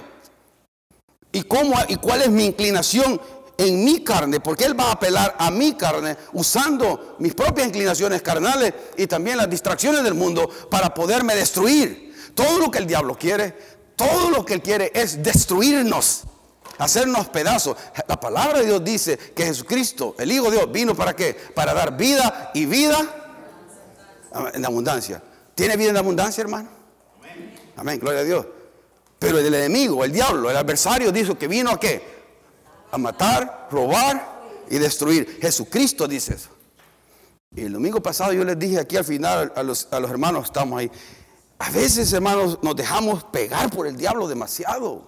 [1.31, 3.19] Y, cómo, y cuál es mi inclinación
[3.57, 8.21] en mi carne, porque Él va a apelar a mi carne usando mis propias inclinaciones
[8.21, 12.13] carnales y también las distracciones del mundo para poderme destruir.
[12.33, 13.55] Todo lo que el diablo quiere,
[13.95, 16.23] todo lo que él quiere es destruirnos,
[16.77, 17.77] hacernos pedazos.
[18.07, 21.33] La palabra de Dios dice que Jesucristo, el Hijo de Dios, vino para qué?
[21.33, 22.97] Para dar vida y vida
[24.53, 25.21] en abundancia.
[25.53, 26.69] ¿Tiene vida en abundancia, hermano?
[27.77, 28.45] Amén, gloria a Dios.
[29.17, 32.14] Pero el enemigo, el diablo, el adversario dijo que vino a qué?
[32.91, 35.39] A matar, robar y destruir.
[35.41, 36.49] Jesucristo dice eso.
[37.55, 40.45] Y el domingo pasado yo les dije aquí al final a los, a los hermanos,
[40.45, 40.91] estamos ahí,
[41.57, 45.07] a veces, hermanos, nos dejamos pegar por el diablo demasiado.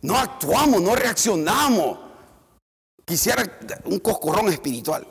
[0.00, 1.98] No actuamos, no reaccionamos.
[3.04, 5.06] Quisiera un coscorrón espiritual.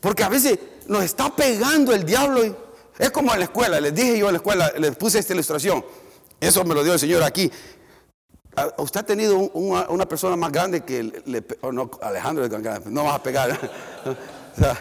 [0.00, 2.68] Porque a veces nos está pegando el diablo.
[2.98, 5.84] Es como en la escuela, les dije yo en la escuela, les puse esta ilustración.
[6.40, 7.50] Eso me lo dio el Señor aquí.
[8.78, 12.48] ¿Usted ha tenido una, persona más grande que le, no, Alejandro,
[12.86, 13.50] no vas a pegar?
[14.56, 14.78] o sea,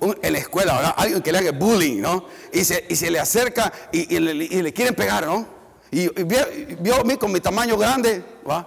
[0.00, 2.26] en la escuela, alguien que le haga bullying, ¿no?
[2.52, 5.46] Y se, y se le acerca y, le, quieren pegar, ¿no?
[5.90, 8.66] Y, vio, a mí con mi tamaño grande, ¿va?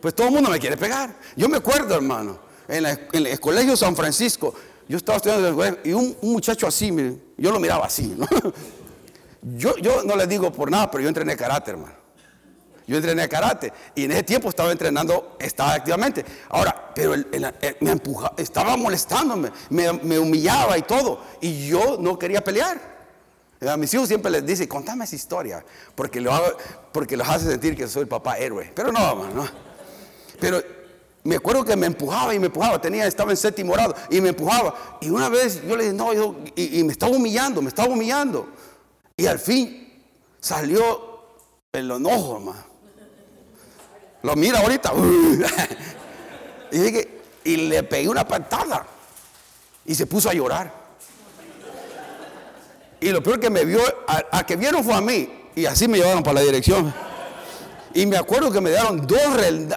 [0.00, 1.14] Pues todo el mundo me quiere pegar.
[1.36, 4.54] Yo me acuerdo, hermano, en, el colegio San Francisco,
[4.88, 6.92] yo estaba estudiando y un, muchacho así,
[7.38, 8.26] yo lo miraba así, ¿no?
[9.58, 12.03] Yo, yo no le digo por nada, pero yo entrené carácter, hermano.
[12.86, 16.24] Yo entrené karate y en ese tiempo estaba entrenando, estaba activamente.
[16.50, 17.14] Ahora, pero
[17.80, 21.20] me empujaba, estaba molestándome, me, humillaba y todo.
[21.40, 22.94] Y yo no quería pelear.
[23.66, 28.02] A mis hijos siempre les dice, contame esa historia, porque, los hace sentir que soy
[28.02, 28.70] el papá héroe.
[28.74, 29.48] Pero no, no.
[30.38, 30.62] Pero
[31.22, 34.30] me acuerdo que me empujaba y me empujaba, tenía, estaba en séptimo grado y me
[34.30, 34.98] empujaba.
[35.00, 36.12] Y una vez yo le dije, no,
[36.54, 38.46] y me estaba humillando, me estaba humillando.
[39.16, 40.04] Y al fin
[40.38, 41.14] salió
[41.72, 42.73] el enojo, hermano.
[44.24, 44.90] Lo mira ahorita.
[47.44, 48.86] y, le pegué una patada.
[49.84, 50.72] Y se puso a llorar.
[53.00, 55.50] Y lo peor que me vio, a, que vieron fue a mí.
[55.54, 56.92] Y así me llevaron para la dirección.
[57.92, 59.20] Y me acuerdo que me dieron dos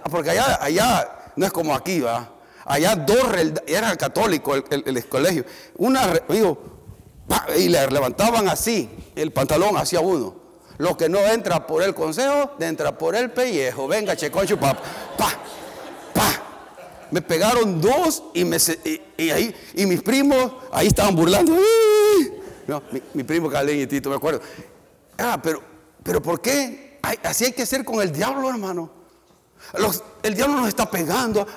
[0.10, 2.32] porque allá, allá no es como aquí, ¿va?
[2.64, 3.28] Allá dos
[3.68, 5.44] era católico el, colegio.
[5.76, 6.58] Una, digo,
[7.58, 10.47] y le levantaban así el pantalón hacia uno.
[10.78, 13.88] Lo que no entra por el consejo, entra por el pellejo.
[13.88, 14.76] Venga, checoncho, pa,
[15.18, 15.30] pa,
[16.14, 16.44] pa.
[17.12, 18.58] Me pegaron dos y, me,
[19.18, 21.54] y, ahí, y mis primos ahí estaban burlando.
[22.68, 24.42] No, mi, primo Calén y Tito, me acuerdo.
[25.18, 25.62] Ah, pero,
[26.04, 27.00] pero ¿por qué?
[27.24, 28.97] así hay que ser con el diablo, hermano
[30.24, 31.48] el diablo nos está pegando,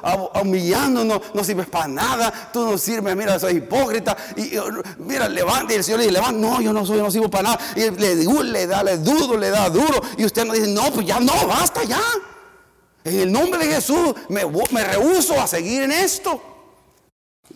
[0.42, 4.16] humillándonos, no sirves para nada, tú no sirves, mira, soy hipócrita.
[4.36, 4.52] Y,
[4.98, 7.50] mira, levante, y el Señor le dice, levanta, no, yo no soy, no sirvo para
[7.50, 7.58] nada.
[7.76, 10.00] Y le, le da, le dudo, le da duro.
[10.16, 12.02] Y usted nos dice, no, pues ya no, basta ya.
[13.04, 16.42] En el nombre de Jesús me, me rehuso a seguir en esto.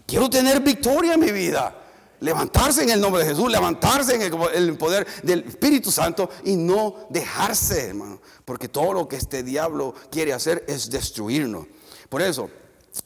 [0.06, 1.83] Quiero tener victoria en mi vida
[2.20, 7.06] levantarse en el nombre de Jesús, levantarse en el, poder del Espíritu Santo y no
[7.10, 8.20] dejarse, hermano.
[8.44, 11.66] Porque todo lo que este diablo quiere hacer es destruirnos.
[12.08, 12.50] Por eso,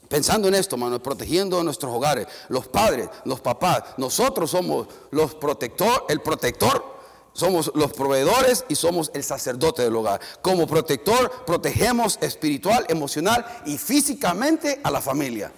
[0.09, 6.07] pensando en esto, hermano, protegiendo nuestros hogares, los padres, los papás, nosotros somos los protector,
[6.09, 6.99] el protector
[7.38, 10.21] somos los proveedores y somos el sacerdote del hogar.
[10.42, 15.53] Como protector protegemos espiritual, emocional y físicamente a la familia.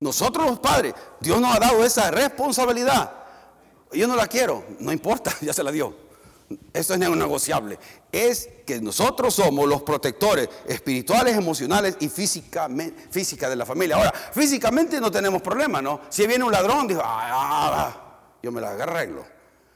[0.00, 3.12] Nosotros los padres, Dios nos ha dado esa responsabilidad.
[3.92, 5.94] Yo no la quiero, no importa, ya se la dio.
[6.72, 7.78] Esto es negociable.
[8.10, 13.96] Es que nosotros somos los protectores espirituales, emocionales y físicamente, física de la familia.
[13.96, 16.00] Ahora, físicamente no tenemos problema, ¿no?
[16.08, 19.24] Si viene un ladrón, dijo, ah, ah, ah, yo me la arreglo.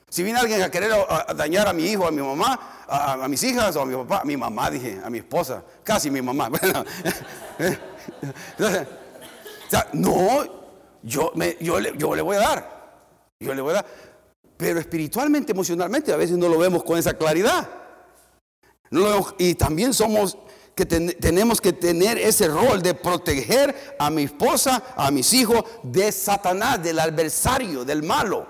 [0.08, 0.92] Si viene alguien a querer
[1.36, 4.24] dañar a mi hijo, a mi mamá, a, mis hijas o a mi papá, a
[4.24, 6.50] mi mamá, dije, a mi esposa, casi mi mamá.
[7.58, 8.86] Entonces,
[9.92, 10.44] no,
[11.02, 11.90] yo, me, yo, le,
[12.22, 13.00] voy a dar.
[13.40, 13.86] Yo le voy a dar.
[14.56, 17.68] Pero espiritualmente, emocionalmente, a veces no lo vemos con esa claridad.
[18.90, 20.38] No y también somos
[20.74, 26.10] que tenemos que tener ese rol de proteger a mi esposa, a mis hijos de
[26.10, 28.46] Satanás, del adversario, del malo,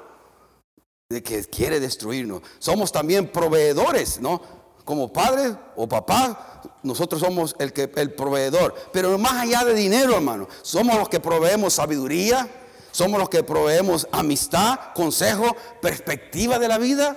[1.11, 2.43] de que quiere destruirnos.
[2.59, 4.64] Somos también proveedores, ¿no?
[4.85, 8.75] Como padres o papá, nosotros somos el, que, el proveedor.
[8.93, 12.49] Pero más allá de dinero, hermano, somos los que proveemos sabiduría,
[12.91, 17.17] somos los que proveemos amistad, consejo, perspectiva de la vida.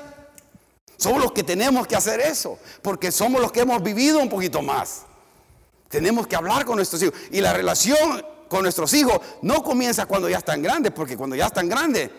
[0.98, 4.62] Somos los que tenemos que hacer eso, porque somos los que hemos vivido un poquito
[4.62, 5.04] más.
[5.90, 7.14] Tenemos que hablar con nuestros hijos.
[7.32, 11.48] Y la relación con nuestros hijos no comienza cuando ya están grandes, porque cuando ya
[11.48, 12.10] están grandes,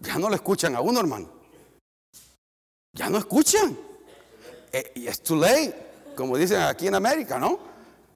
[0.00, 1.30] ya no lo escuchan a uno, hermano.
[2.92, 3.85] Ya no escuchan.
[4.76, 5.74] Eh, y es too late,
[6.14, 7.58] como dicen aquí en América, ¿no?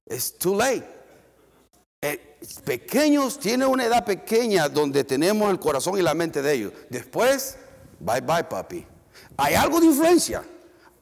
[0.04, 0.86] Es too late.
[2.02, 6.72] Eh, pequeños tienen una edad pequeña donde tenemos el corazón y la mente de ellos.
[6.90, 7.56] Después,
[7.98, 8.86] bye bye, papi.
[9.38, 10.42] Hay algo de influencia.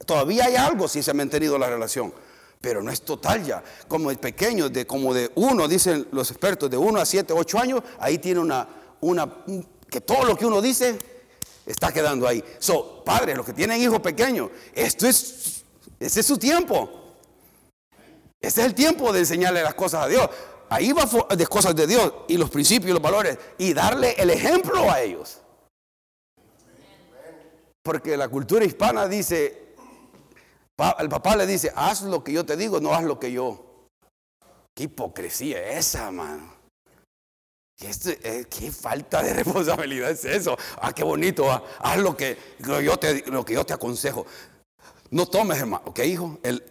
[0.05, 2.13] Todavía hay algo si se ha mantenido la relación.
[2.61, 3.61] Pero no es total ya.
[3.89, 7.59] Como el pequeño, de, como de uno, dicen los expertos, de uno a siete, ocho
[7.59, 8.65] años, ahí tiene una,
[9.89, 11.18] que todo lo que uno dice
[11.71, 12.43] está quedando ahí.
[12.57, 15.63] So, padres, los que tienen hijos pequeños, esto es,
[15.99, 17.15] ese es su tiempo.
[18.41, 20.29] Ese es el tiempo de enseñarle las cosas a Dios.
[20.69, 24.29] Ahí va de cosas de Dios y los principios y los valores y darle el
[24.31, 25.41] ejemplo a ellos.
[27.83, 29.75] Porque la cultura hispana dice,
[30.99, 33.87] el papá le dice, haz lo que yo te digo, no haz lo que yo.
[34.75, 36.58] Qué hipocresía esa, mano.
[37.81, 40.57] Eh, ¿Qué, falta de responsabilidad es eso?
[40.81, 44.25] Ah, qué bonito, ah, haz lo que, yo te, lo que yo te aconsejo.
[45.11, 46.39] No tomes, hermano, ¿ok, hijo?
[46.43, 46.63] El,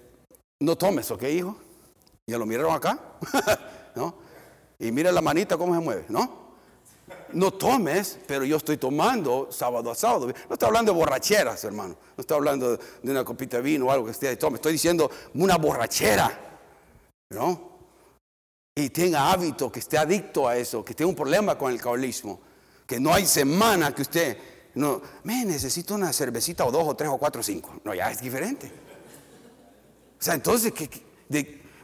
[0.60, 1.56] no tomes, ¿ok, hijo?
[2.26, 3.00] Ya lo miraron acá,
[3.96, 4.14] ¿no?
[4.78, 6.48] Y mira la manita cómo se mueve, ¿no?
[7.32, 10.26] no tomes, pero yo estoy tomando sábado a sábado.
[10.26, 11.96] No estoy hablando de borracheras, hermano.
[12.16, 14.36] No estoy hablando de una copita de vino o algo que esté ahí.
[14.36, 14.56] Tome.
[14.56, 16.30] Estoy diciendo una borrachera,
[17.30, 17.67] ¿no?
[18.78, 22.38] Y tenga hábito, que esté adicto a eso, que tenga un problema con el alcoholismo.
[22.86, 24.38] Que no hay semana que usted,
[24.76, 27.80] no, me necesito una cervecita o dos o tres o cuatro o cinco.
[27.82, 28.70] No, ya es diferente.
[30.20, 30.72] O sea, entonces,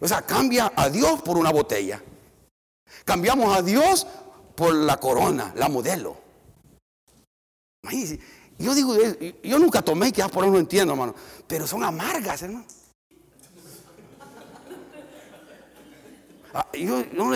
[0.00, 2.00] o sea, cambia a Dios por una botella.
[3.04, 4.06] Cambiamos a Dios
[4.54, 6.16] por la corona, la modelo.
[8.56, 8.94] Yo digo,
[9.42, 11.16] yo nunca tomé, que por eso no entiendo, hermano.
[11.48, 12.66] Pero son amargas, hermano.
[16.72, 17.34] Yo no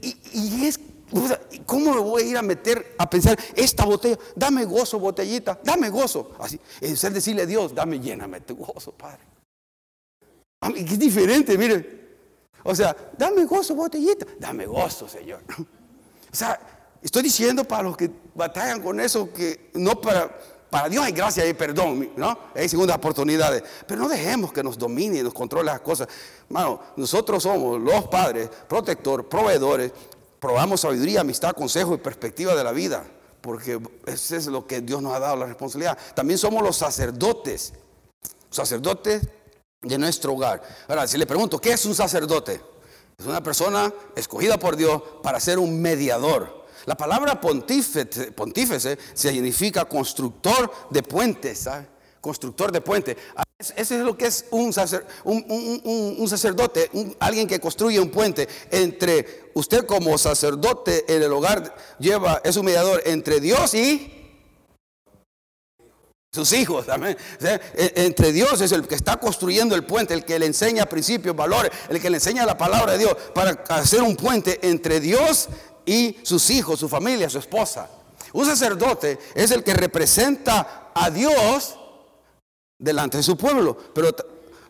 [0.00, 0.78] y, y, es,
[1.64, 5.88] ¿cómo me voy a ir a meter a pensar, esta botella, dame gozo, botellita, dame
[5.88, 6.32] gozo?
[6.38, 6.60] Así,
[6.94, 9.20] ser decirle a Dios, dame, lléname tu gozo, Padre.
[10.60, 12.04] A mí, es diferente, mire.
[12.64, 14.26] O sea, dame gozo, botellita.
[14.38, 15.42] Dame gozo, Señor.
[16.32, 16.58] O sea,
[17.00, 20.36] estoy diciendo para los que batallan con eso que no para,
[20.74, 22.36] para Dios hay gracia y perdón, ¿no?
[22.52, 23.62] Hay segundas oportunidades.
[23.86, 26.08] Pero no dejemos que nos domine y nos controle las cosas.
[26.48, 29.92] Mano, nosotros somos los padres, protector, proveedores.
[30.40, 33.04] Probamos sabiduría, amistad, consejo y perspectiva de la vida.
[33.40, 35.96] Porque eso es lo que Dios nos ha dado la responsabilidad.
[36.12, 37.72] También somos los sacerdotes.
[38.50, 39.22] Sacerdotes
[39.80, 40.60] de nuestro hogar.
[40.88, 42.60] Ahora, si le pregunto, ¿qué es un sacerdote?
[43.16, 46.63] Es una persona escogida por Dios para ser un mediador.
[46.86, 51.68] La palabra pontífice, pontífice significa constructor de puentes.
[52.20, 53.16] Constructor de puentes.
[53.76, 55.06] Ese es lo que es un, sacerdote,
[57.20, 62.66] alguien que construye un puente entre usted como sacerdote en el hogar lleva, es un
[62.66, 64.10] mediador entre Dios y
[66.32, 67.16] sus hijos también.
[67.40, 71.36] E, entre Dios es el que está construyendo el puente, el que le enseña principios,
[71.36, 75.48] valores, el que le enseña la palabra de Dios para hacer un puente entre Dios
[75.86, 77.88] y sus hijos, su familia, su esposa.
[78.32, 81.78] Un sacerdote es el que representa a Dios
[82.78, 84.12] delante de su pueblo, pero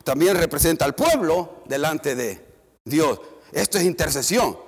[0.03, 2.45] también representa al pueblo delante de
[2.85, 3.21] Dios.
[3.53, 4.59] Esto es intercesión.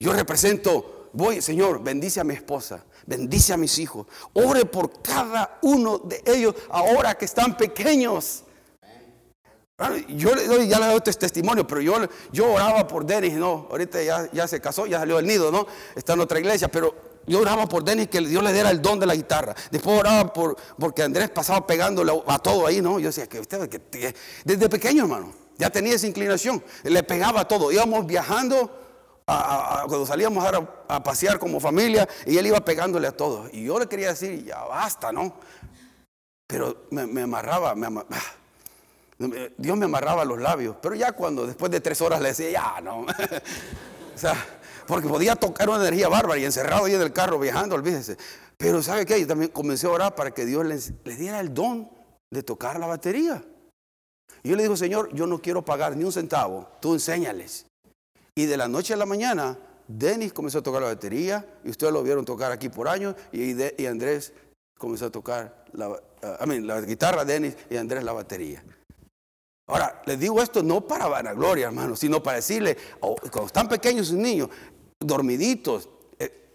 [0.00, 4.06] Yo represento, voy, Señor, bendice a mi esposa, bendice a mis hijos.
[4.32, 8.44] Ore por cada uno de ellos ahora que están pequeños.
[10.08, 11.94] Yo ya le doy este testimonio, pero yo,
[12.32, 15.68] yo oraba por Denis, no, ahorita ya, ya se casó, ya salió del nido, ¿no?
[15.94, 16.92] Está en otra iglesia, pero
[17.28, 19.54] yo oraba por Denis que Dios le diera el don de la guitarra.
[19.70, 22.98] Después oraba por, porque Andrés pasaba pegándole a todo ahí, ¿no?
[22.98, 24.14] Yo decía que usted, que,
[24.44, 27.70] desde pequeño, hermano, ya tenía esa inclinación, le pegaba a todo.
[27.70, 28.72] Íbamos viajando
[29.26, 30.44] cuando salíamos
[30.88, 33.48] a, pasear como familia y él iba pegándole a todos.
[33.52, 35.34] Y yo le quería decir, ya basta, ¿no?
[36.48, 38.22] Pero me, amarraba, ah,
[39.56, 40.76] Dios me amarraba los labios.
[40.80, 43.00] Pero ya cuando después de tres horas le decía, ya, no.
[44.14, 44.34] o sea,
[44.86, 48.16] porque podía tocar una energía bárbara y encerrado ahí en el carro viajando, olvídese.
[48.56, 49.20] Pero ¿sabe qué?
[49.20, 51.90] Yo también comencé a orar para que Dios le diera el don
[52.30, 53.42] de tocar la batería.
[54.42, 57.66] Y yo le digo, Señor, yo no quiero pagar ni un centavo, tú enséñales.
[58.34, 61.92] Y de la noche a la mañana, Denis comenzó a tocar la batería, y ustedes
[61.92, 64.32] lo vieron tocar aquí por años, y, Andrés
[64.78, 65.98] comenzó a tocar la, uh,
[66.62, 68.62] la guitarra, Denis, y Andrés la batería.
[69.68, 74.08] Ahora, les digo esto no para vanagloria, hermano, sino para decirle, oh, cuando están pequeños
[74.08, 74.48] sus niños,
[74.98, 76.52] dormiditos, eh,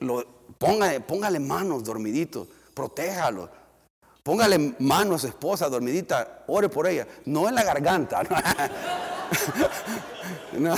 [0.58, 3.50] póngale, manos dormiditos, protéjalos.
[4.24, 8.24] Póngale manos esposa dormidita, ore por ella, no en la garganta.
[10.54, 10.76] No,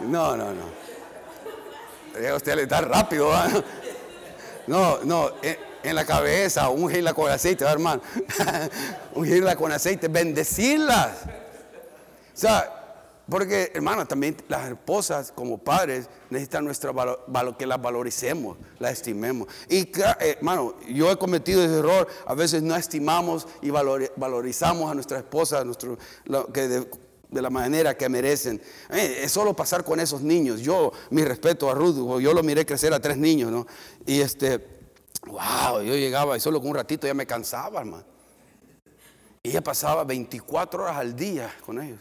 [0.00, 0.52] no, no.
[0.52, 2.36] no.
[2.36, 3.32] Usted le da rápido.
[4.66, 5.30] No, no,
[5.82, 8.02] en, la cabeza, ungirla con aceite, hermano.
[9.14, 11.22] ungirla con aceite, bendecirlas.
[11.22, 12.82] O sea,
[13.28, 16.92] porque, hermano, también las esposas como padres necesitan nuestra
[17.56, 19.48] que las valoricemos, las estimemos.
[19.68, 22.08] Y, eh, hermano, yo he cometido ese error.
[22.26, 25.96] A veces no estimamos y valorizamos a nuestra esposa nuestro,
[26.52, 26.86] que de,
[27.30, 28.60] la manera que merecen.
[28.90, 30.60] Eh, es solo pasar con esos niños.
[30.60, 33.66] Yo, mi respeto a Ruth, yo lo miré crecer a tres niños, ¿no?
[34.04, 34.58] Y este,
[35.26, 38.04] wow, yo llegaba y solo con un ratito ya me cansaba, hermano.
[39.42, 42.00] Y ella pasaba 24 horas al día con ellos.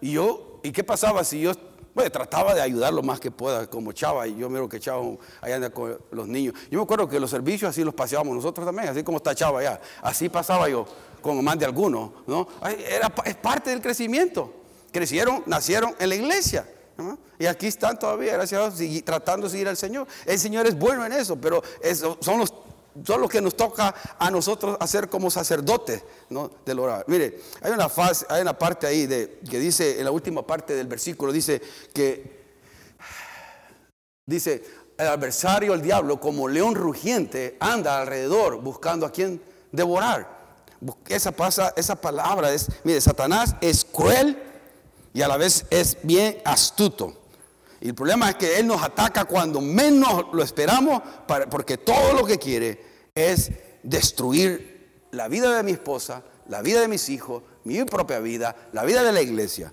[0.00, 1.52] Y yo, ¿y qué pasaba si yo
[1.98, 5.02] bueno, trataba de ayudar lo más que pueda, como Chava, y yo miro que Chava
[5.40, 6.54] allá anda con los niños.
[6.70, 9.58] Yo me acuerdo que los servicios así los paseábamos nosotros también, así como está Chava
[9.58, 9.80] allá.
[10.00, 10.86] Así pasaba yo,
[11.20, 12.46] con más de algunos, ¿no?
[12.88, 14.54] Era, es parte del crecimiento.
[14.92, 16.68] Crecieron, nacieron en la iglesia.
[17.38, 20.06] Y aquí están todavía, gracias a Dios, tratando de seguir al Señor.
[20.26, 22.52] El Señor es bueno en eso, pero eso son los
[23.04, 26.50] son los que nos toca a nosotros hacer como sacerdotes ¿no?
[26.64, 27.04] del orar.
[27.06, 30.74] Mire, hay una, fase, hay una parte ahí de, que dice, en la última parte
[30.74, 32.44] del versículo, dice que,
[34.26, 34.64] dice,
[34.96, 40.36] el adversario, el diablo, como león rugiente, anda alrededor buscando a quien devorar.
[41.06, 44.47] Esa, pasa, esa palabra es, mire, Satanás es cruel
[45.18, 47.12] y a la vez es bien astuto.
[47.80, 51.02] Y el problema es que Él nos ataca cuando menos lo esperamos,
[51.50, 52.80] porque todo lo que quiere
[53.16, 53.50] es
[53.82, 58.84] destruir la vida de mi esposa, la vida de mis hijos, mi propia vida, la
[58.84, 59.72] vida de la iglesia.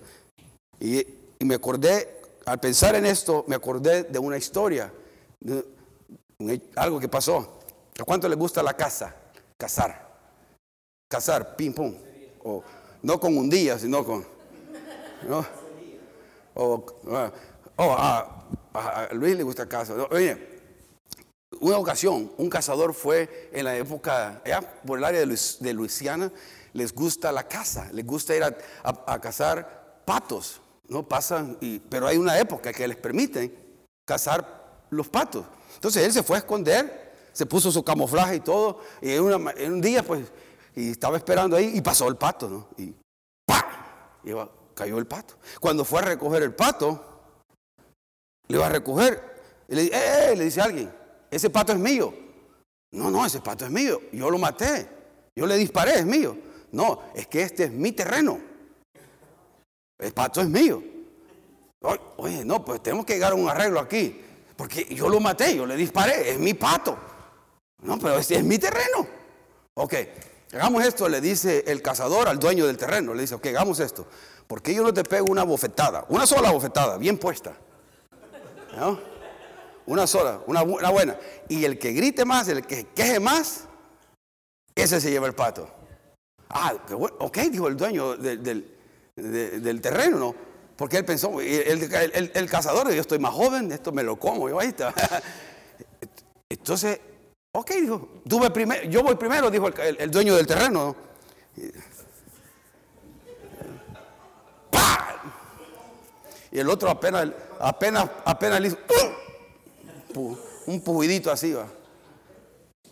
[0.80, 1.06] Y,
[1.38, 4.92] me acordé, al pensar en esto, me acordé de una historia,
[5.38, 5.64] de,
[6.74, 7.60] algo que pasó.
[8.00, 9.14] ¿A cuánto le gusta la casa?
[9.56, 10.08] Cazar.
[11.06, 11.94] Cazar, ping pong.
[12.42, 12.64] O,
[13.02, 14.34] no con un día, sino con...
[15.22, 15.46] ¿no?
[16.54, 17.32] O, ah,
[18.74, 20.08] a, Luis le gusta cazar.
[20.10, 20.56] oye,
[21.60, 26.32] una ocasión, un cazador fue en la época, allá por el área de, Luisiana,
[26.72, 31.06] les gusta la caza, les gusta ir a, cazar patos, ¿no?
[31.06, 33.54] Pasan, y, pero hay una época que les permite
[34.04, 35.46] cazar los patos.
[35.74, 39.80] Entonces él se fue a esconder, se puso su camuflaje y todo, y en, un
[39.80, 40.26] día pues,
[40.74, 42.68] y estaba esperando ahí y pasó el pato, ¿no?
[42.76, 42.94] Y
[43.46, 44.20] ¡pa!
[44.24, 44.32] Y
[44.76, 45.34] cayó el pato.
[45.58, 47.02] Cuando fue a recoger el pato,
[48.46, 49.20] le va a recoger,
[49.68, 49.90] y le, ¡eh!
[50.32, 50.92] eh" le dice alguien,
[51.30, 52.14] ese pato es mío.
[52.92, 54.00] No, no, ese pato es mío.
[54.12, 54.88] Yo lo maté.
[55.34, 56.36] Yo le disparé, es mío.
[56.72, 58.38] No, es que este es mi terreno.
[59.98, 60.82] El pato es mío.
[62.16, 64.22] Oye, no, pues tenemos que llegar a un arreglo aquí.
[64.56, 66.96] Porque yo lo maté, yo le disparé, es mi pato.
[67.82, 69.06] No, pero este es mi terreno.
[69.74, 69.94] Ok,
[70.54, 73.12] hagamos esto, le dice el cazador al dueño del terreno.
[73.12, 74.06] Le dice, ok, hagamos esto.
[74.46, 76.04] ¿Por qué yo no te pego una bofetada?
[76.08, 77.56] Una sola bofetada, bien puesta.
[78.76, 79.00] ¿No?
[79.86, 81.16] Una sola, una, buena.
[81.48, 83.64] Y el que grite más, el que queje más,
[84.74, 85.68] ese se lleva el pato.
[86.48, 86.74] Ah,
[87.18, 90.34] ok, dijo el dueño del, terreno, ¿no?
[90.76, 94.60] Porque él pensó, el, el, cazador, yo estoy más joven, esto me lo como, yo
[94.60, 94.92] ahí está.
[96.48, 97.00] Entonces,
[97.52, 100.94] ok, dijo, tuve primero, yo voy primero, dijo el, dueño del terreno.
[106.50, 107.28] Y el otro apenas,
[107.60, 108.78] apenas, apenas le hizo,
[110.66, 111.66] un pujidito así va.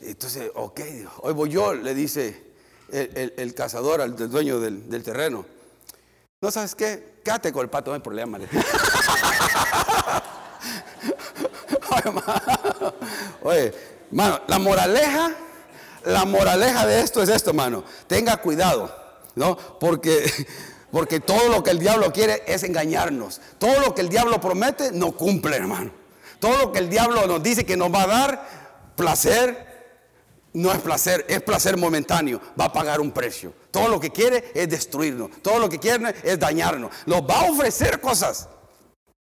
[0.00, 0.80] Entonces, ok,
[1.22, 2.52] hoy voy yo, le dice
[2.90, 5.44] el, cazador al dueño del, terreno.
[6.40, 8.38] No sabes qué, quédate con el pato, no hay problema.
[13.42, 13.72] Oye,
[14.10, 15.32] mano, la moraleja,
[16.04, 17.84] la moraleja de esto es esto, hermano.
[18.06, 18.94] Tenga cuidado,
[19.34, 19.56] ¿no?
[19.56, 20.30] Porque,
[20.94, 23.40] porque todo lo que el diablo quiere es engañarnos.
[23.58, 25.90] Todo lo que el diablo promete no cumple, hermano.
[26.38, 29.90] Todo lo que el diablo nos dice que nos va a dar placer,
[30.52, 32.40] no es placer, es placer momentáneo.
[32.58, 33.52] Va a pagar un precio.
[33.72, 35.42] Todo lo que quiere es destruirnos.
[35.42, 36.92] Todo lo que quiere es dañarnos.
[37.06, 38.48] Nos va a ofrecer cosas.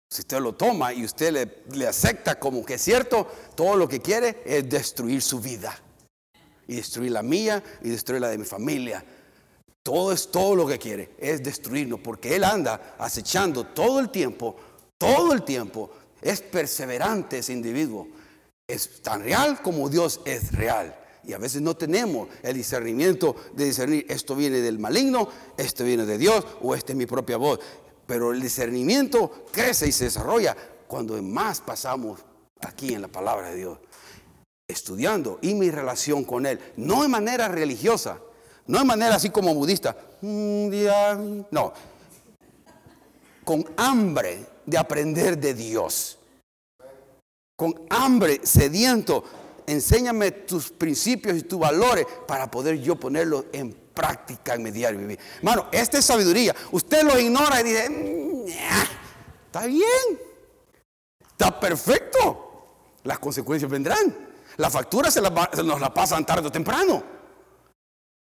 [0.09, 3.87] Si usted lo toma y usted le, le acepta como que es cierto, todo lo
[3.87, 5.73] que quiere es destruir su vida.
[6.67, 9.05] Y destruir la mía y destruir la de mi familia.
[9.85, 14.55] Todo es todo lo que quiere, es destruirnos, porque Él anda acechando todo el tiempo,
[14.97, 15.91] todo el tiempo.
[16.23, 18.07] Es perseverante ese individuo.
[18.67, 20.97] Es tan real como Dios es real.
[21.23, 26.07] Y a veces no tenemos el discernimiento de discernir, esto viene del maligno, esto viene
[26.07, 27.59] de Dios o esta es mi propia voz.
[28.07, 30.57] Pero el discernimiento crece y se desarrolla
[30.87, 32.21] cuando más pasamos
[32.59, 33.77] aquí en la palabra de Dios,
[34.67, 38.17] estudiando y mi relación con Él, no de manera religiosa,
[38.67, 39.95] no de manera así como budista.
[40.21, 41.73] No.
[43.43, 46.17] Con hambre de aprender de Dios.
[47.55, 49.23] Con hambre, sediento.
[49.67, 54.99] Enséñame tus principios y tus valores para poder yo ponerlos en práctica en mi diario
[54.99, 55.19] vivir.
[55.37, 56.55] Hermano, esta es sabiduría.
[56.71, 58.47] Usted lo ignora y dice, mm,
[59.45, 60.19] está bien,
[61.31, 62.45] está perfecto.
[63.03, 64.15] Las consecuencias vendrán.
[64.57, 67.14] La factura se, nos la pasan tarde o temprano.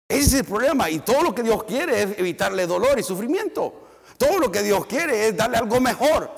[0.08, 0.90] Ese es el problema.
[0.90, 3.86] Y todo lo que Dios quiere es evitarle dolor y sufrimiento.
[4.18, 6.30] Todo lo que Dios quiere es darle algo mejor.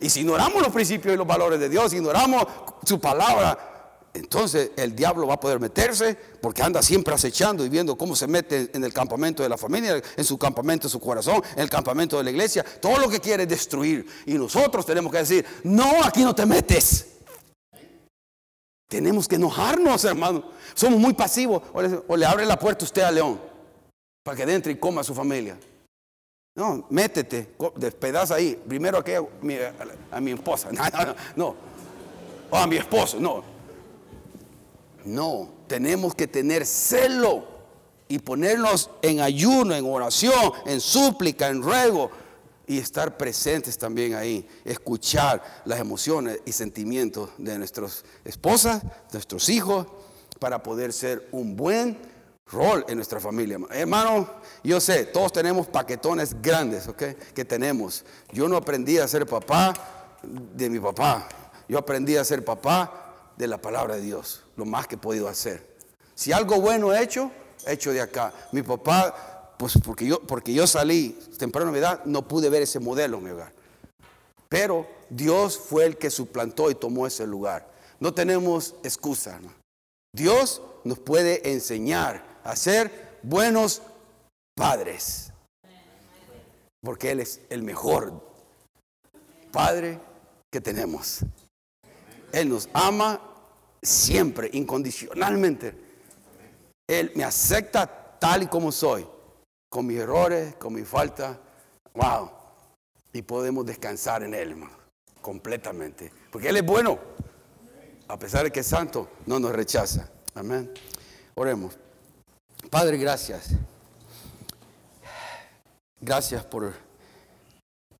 [0.00, 2.46] Y si ignoramos los principios y los valores de Dios, ignoramos
[2.84, 3.74] su palabra,
[4.12, 8.26] entonces el diablo va a poder meterse porque anda siempre acechando y viendo cómo se
[8.26, 11.70] mete en el campamento de la familia, en su campamento, en su corazón, en el
[11.70, 12.64] campamento de la iglesia.
[12.80, 14.06] Todo lo que quiere es destruir.
[14.26, 17.13] Y nosotros tenemos que decir, no, aquí no te metes.
[18.94, 20.44] Tenemos que enojarnos, hermano.
[20.72, 21.60] Somos muy pasivos.
[22.06, 23.40] O le, abre la puerta usted a León
[24.22, 25.58] para que entre y coma a su familia.
[26.54, 28.54] No, métete, despedaza ahí.
[28.68, 28.98] Primero
[30.12, 30.68] a, mi esposa.
[31.34, 31.56] No.
[32.50, 33.18] O a mi esposo.
[33.18, 33.42] No.
[35.04, 37.48] No, tenemos que tener celo
[38.06, 42.12] y ponernos en ayuno, en oración, en súplica, en ruego
[42.66, 49.86] y estar presentes también ahí, escuchar las emociones y sentimientos de nuestras esposas, nuestros hijos,
[50.38, 51.98] para poder ser un buen
[52.46, 53.58] rol en nuestra familia.
[53.70, 54.28] Hermano,
[54.62, 57.02] yo sé, todos tenemos paquetones grandes, ¿ok?
[57.34, 58.04] Que tenemos.
[58.32, 59.72] Yo no aprendí a ser papá
[60.22, 61.28] de mi papá.
[61.68, 65.28] Yo aprendí a ser papá de la palabra de Dios, lo más que he podido
[65.28, 65.74] hacer.
[66.14, 67.30] Si algo bueno he hecho,
[67.66, 68.32] he hecho de acá.
[68.52, 72.62] Mi papá pues porque yo, porque yo salí temprano en mi edad, no pude ver
[72.62, 73.52] ese modelo en mi hogar.
[74.48, 77.68] Pero Dios fue el que suplantó y tomó ese lugar.
[78.00, 79.40] No tenemos excusa.
[80.12, 83.82] Dios nos puede enseñar a ser buenos
[84.54, 85.32] padres.
[86.82, 88.22] Porque Él es el mejor
[89.50, 89.98] padre
[90.52, 91.20] que tenemos.
[92.32, 93.20] Él nos ama
[93.82, 95.74] siempre, incondicionalmente.
[96.86, 99.06] Él me acepta tal y como soy
[99.74, 101.36] con mis errores, con mi falta.
[101.94, 102.30] Wow.
[103.12, 104.76] Y podemos descansar en Él, hermano,
[105.20, 106.12] completamente.
[106.30, 106.96] Porque Él es bueno.
[108.06, 110.08] A pesar de que es santo, no nos rechaza.
[110.32, 110.72] Amén.
[111.34, 111.76] Oremos.
[112.70, 113.48] Padre, gracias.
[116.00, 116.72] Gracias por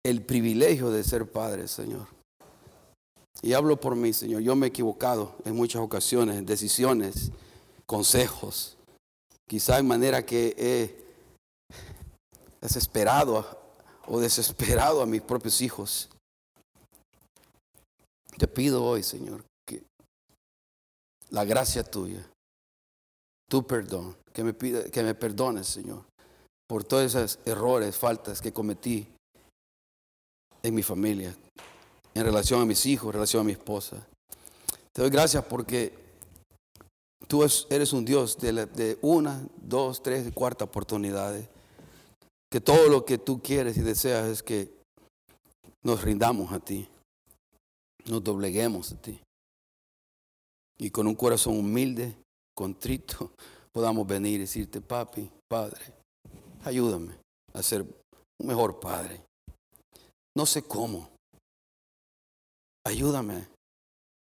[0.05, 2.07] el privilegio de ser padre, Señor.
[3.43, 4.43] Y hablo por mí, Señor.
[4.43, 7.33] Yo me he equivocado en muchas ocasiones, en decisiones,
[7.85, 8.77] consejos.
[9.49, 11.04] Quizá en manera que he
[12.65, 13.45] desesperado
[14.07, 16.09] o desesperado a mis propios hijos.
[18.39, 19.83] Te pido hoy, Señor, que
[21.29, 22.27] la gracia tuya,
[23.51, 26.05] tu perdón, que me, pida, que me perdones, Señor,
[26.67, 29.07] por todos esos errores, faltas que cometí
[30.62, 31.37] en mi familia,
[32.15, 34.07] en relación a mis hijos, en relación a mi esposa.
[34.91, 35.93] Te doy gracias porque
[37.29, 41.54] tú eres un Dios de, de una, dos, tres, cuarta oportunidades
[42.55, 44.73] que todo lo que tú quieres y deseas es que
[45.83, 46.89] nos rindamos a ti,
[48.05, 49.21] nos dobleguemos a ti.
[50.79, 52.17] Y con un corazón humilde,
[52.57, 53.33] contrito,
[53.73, 55.81] podamos venir y decirte, papi, padre,
[56.63, 57.19] ayúdame
[57.55, 59.21] a ser un mejor padre.
[60.37, 61.11] No sé cómo.
[62.87, 63.49] Ayúdame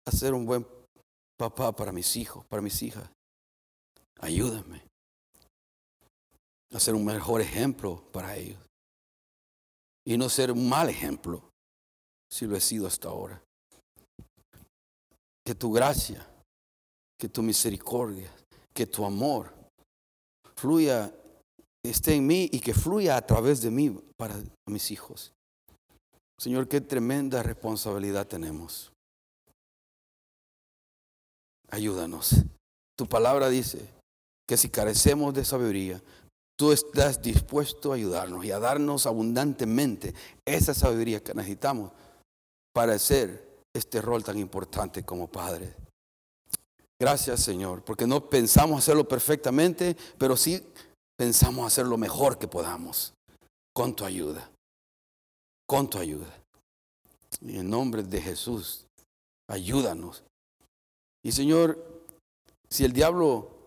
[0.07, 0.64] a ser un buen
[1.37, 3.11] papá para mis hijos, para mis hijas.
[4.20, 4.91] Ayúdame
[6.73, 8.59] a ser un mejor ejemplo para ellos.
[10.05, 11.51] Y no ser un mal ejemplo,
[12.31, 13.43] si lo he sido hasta ahora.
[15.45, 16.27] Que tu gracia,
[17.18, 18.31] que tu misericordia,
[18.75, 19.53] que tu amor
[20.62, 21.12] fluya,
[21.85, 24.37] esté en mí y que fluya a través de mí para
[24.68, 25.33] mis hijos.
[26.39, 28.93] Señor, qué tremenda responsabilidad tenemos.
[31.68, 32.45] Ayúdanos.
[32.97, 33.89] Tu palabra dice
[34.47, 36.01] que si carecemos de sabiduría,
[36.62, 41.90] tú estás dispuesto a ayudarnos y a darnos abundantemente esa sabiduría que necesitamos
[42.72, 45.74] para hacer este rol tan importante como padre.
[47.00, 50.64] Gracias Señor, porque no pensamos hacerlo perfectamente, pero sí
[51.18, 53.12] pensamos hacer lo mejor que podamos
[53.74, 54.48] con tu ayuda,
[55.66, 56.32] con tu ayuda.
[57.40, 58.86] En nombre de Jesús,
[59.48, 60.22] ayúdanos.
[61.24, 62.06] Y Señor,
[62.70, 63.61] si el diablo,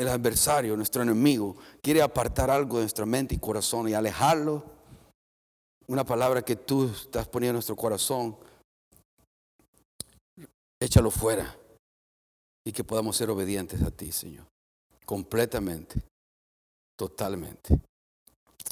[0.00, 4.64] el adversario, nuestro enemigo, quiere apartar algo de nuestra mente y corazón y alejarlo,
[5.88, 8.36] una palabra que tú estás poniendo en nuestro corazón,
[10.80, 11.54] échalo fuera
[12.64, 14.46] y que podamos ser obedientes a ti, Señor,
[15.04, 16.00] completamente,
[16.96, 17.78] totalmente.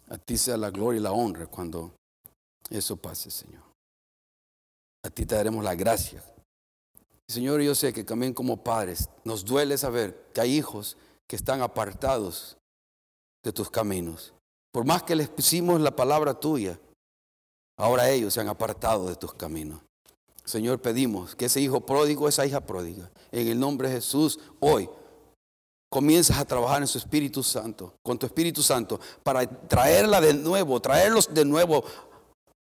[0.08, 1.94] A ti sea la gloria y la honra cuando
[2.70, 3.62] eso pase, Señor.
[5.04, 6.22] A ti te daremos la gracia.
[7.28, 10.96] Señor, yo sé que también como padres nos duele saber que hay hijos
[11.28, 12.56] que están apartados
[13.44, 14.32] de tus caminos.
[14.72, 16.78] Por más que les pusimos la palabra tuya,
[17.76, 19.80] ahora ellos se han apartado de tus caminos.
[20.44, 24.88] Señor, pedimos que ese hijo pródigo, esa hija pródiga, en el nombre de Jesús, hoy
[25.90, 30.80] comienzas a trabajar en su Espíritu Santo, con tu Espíritu Santo, para traerla de nuevo,
[30.80, 31.84] traerlos de nuevo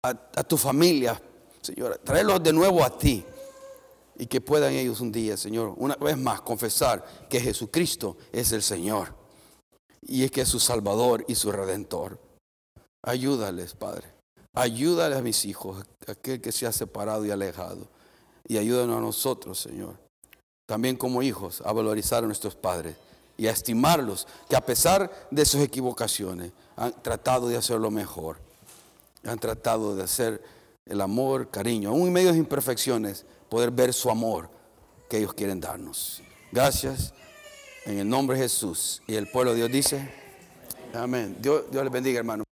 [0.02, 0.14] a,
[0.44, 1.20] tu familia,
[1.60, 3.24] Señor, traerlos de nuevo a ti.
[4.18, 8.62] Y que puedan ellos un día, Señor, una vez más confesar que Jesucristo es el
[8.62, 9.14] Señor.
[10.00, 12.18] Y es que es su Salvador y su Redentor.
[13.02, 14.16] Ayúdales, Padre.
[14.54, 17.88] Ayúdale a mis hijos, aquel que se ha separado y alejado.
[18.48, 19.98] Y ayúdanos a nosotros, Señor,
[20.66, 22.96] también como hijos, a valorizar a nuestros padres
[23.36, 28.38] y a estimarlos, que a pesar de sus equivocaciones, han tratado de hacer lo mejor.
[29.24, 30.42] Han tratado de hacer
[30.86, 34.50] el amor, cariño, aún en medio de imperfecciones, poder ver su amor
[35.08, 36.22] que ellos quieren darnos.
[36.52, 37.12] Gracias
[37.84, 39.02] en el nombre de Jesús.
[39.06, 40.10] Y el pueblo de Dios dice,
[40.94, 41.36] amén.
[41.40, 42.44] Dios, Dios les bendiga, hermano.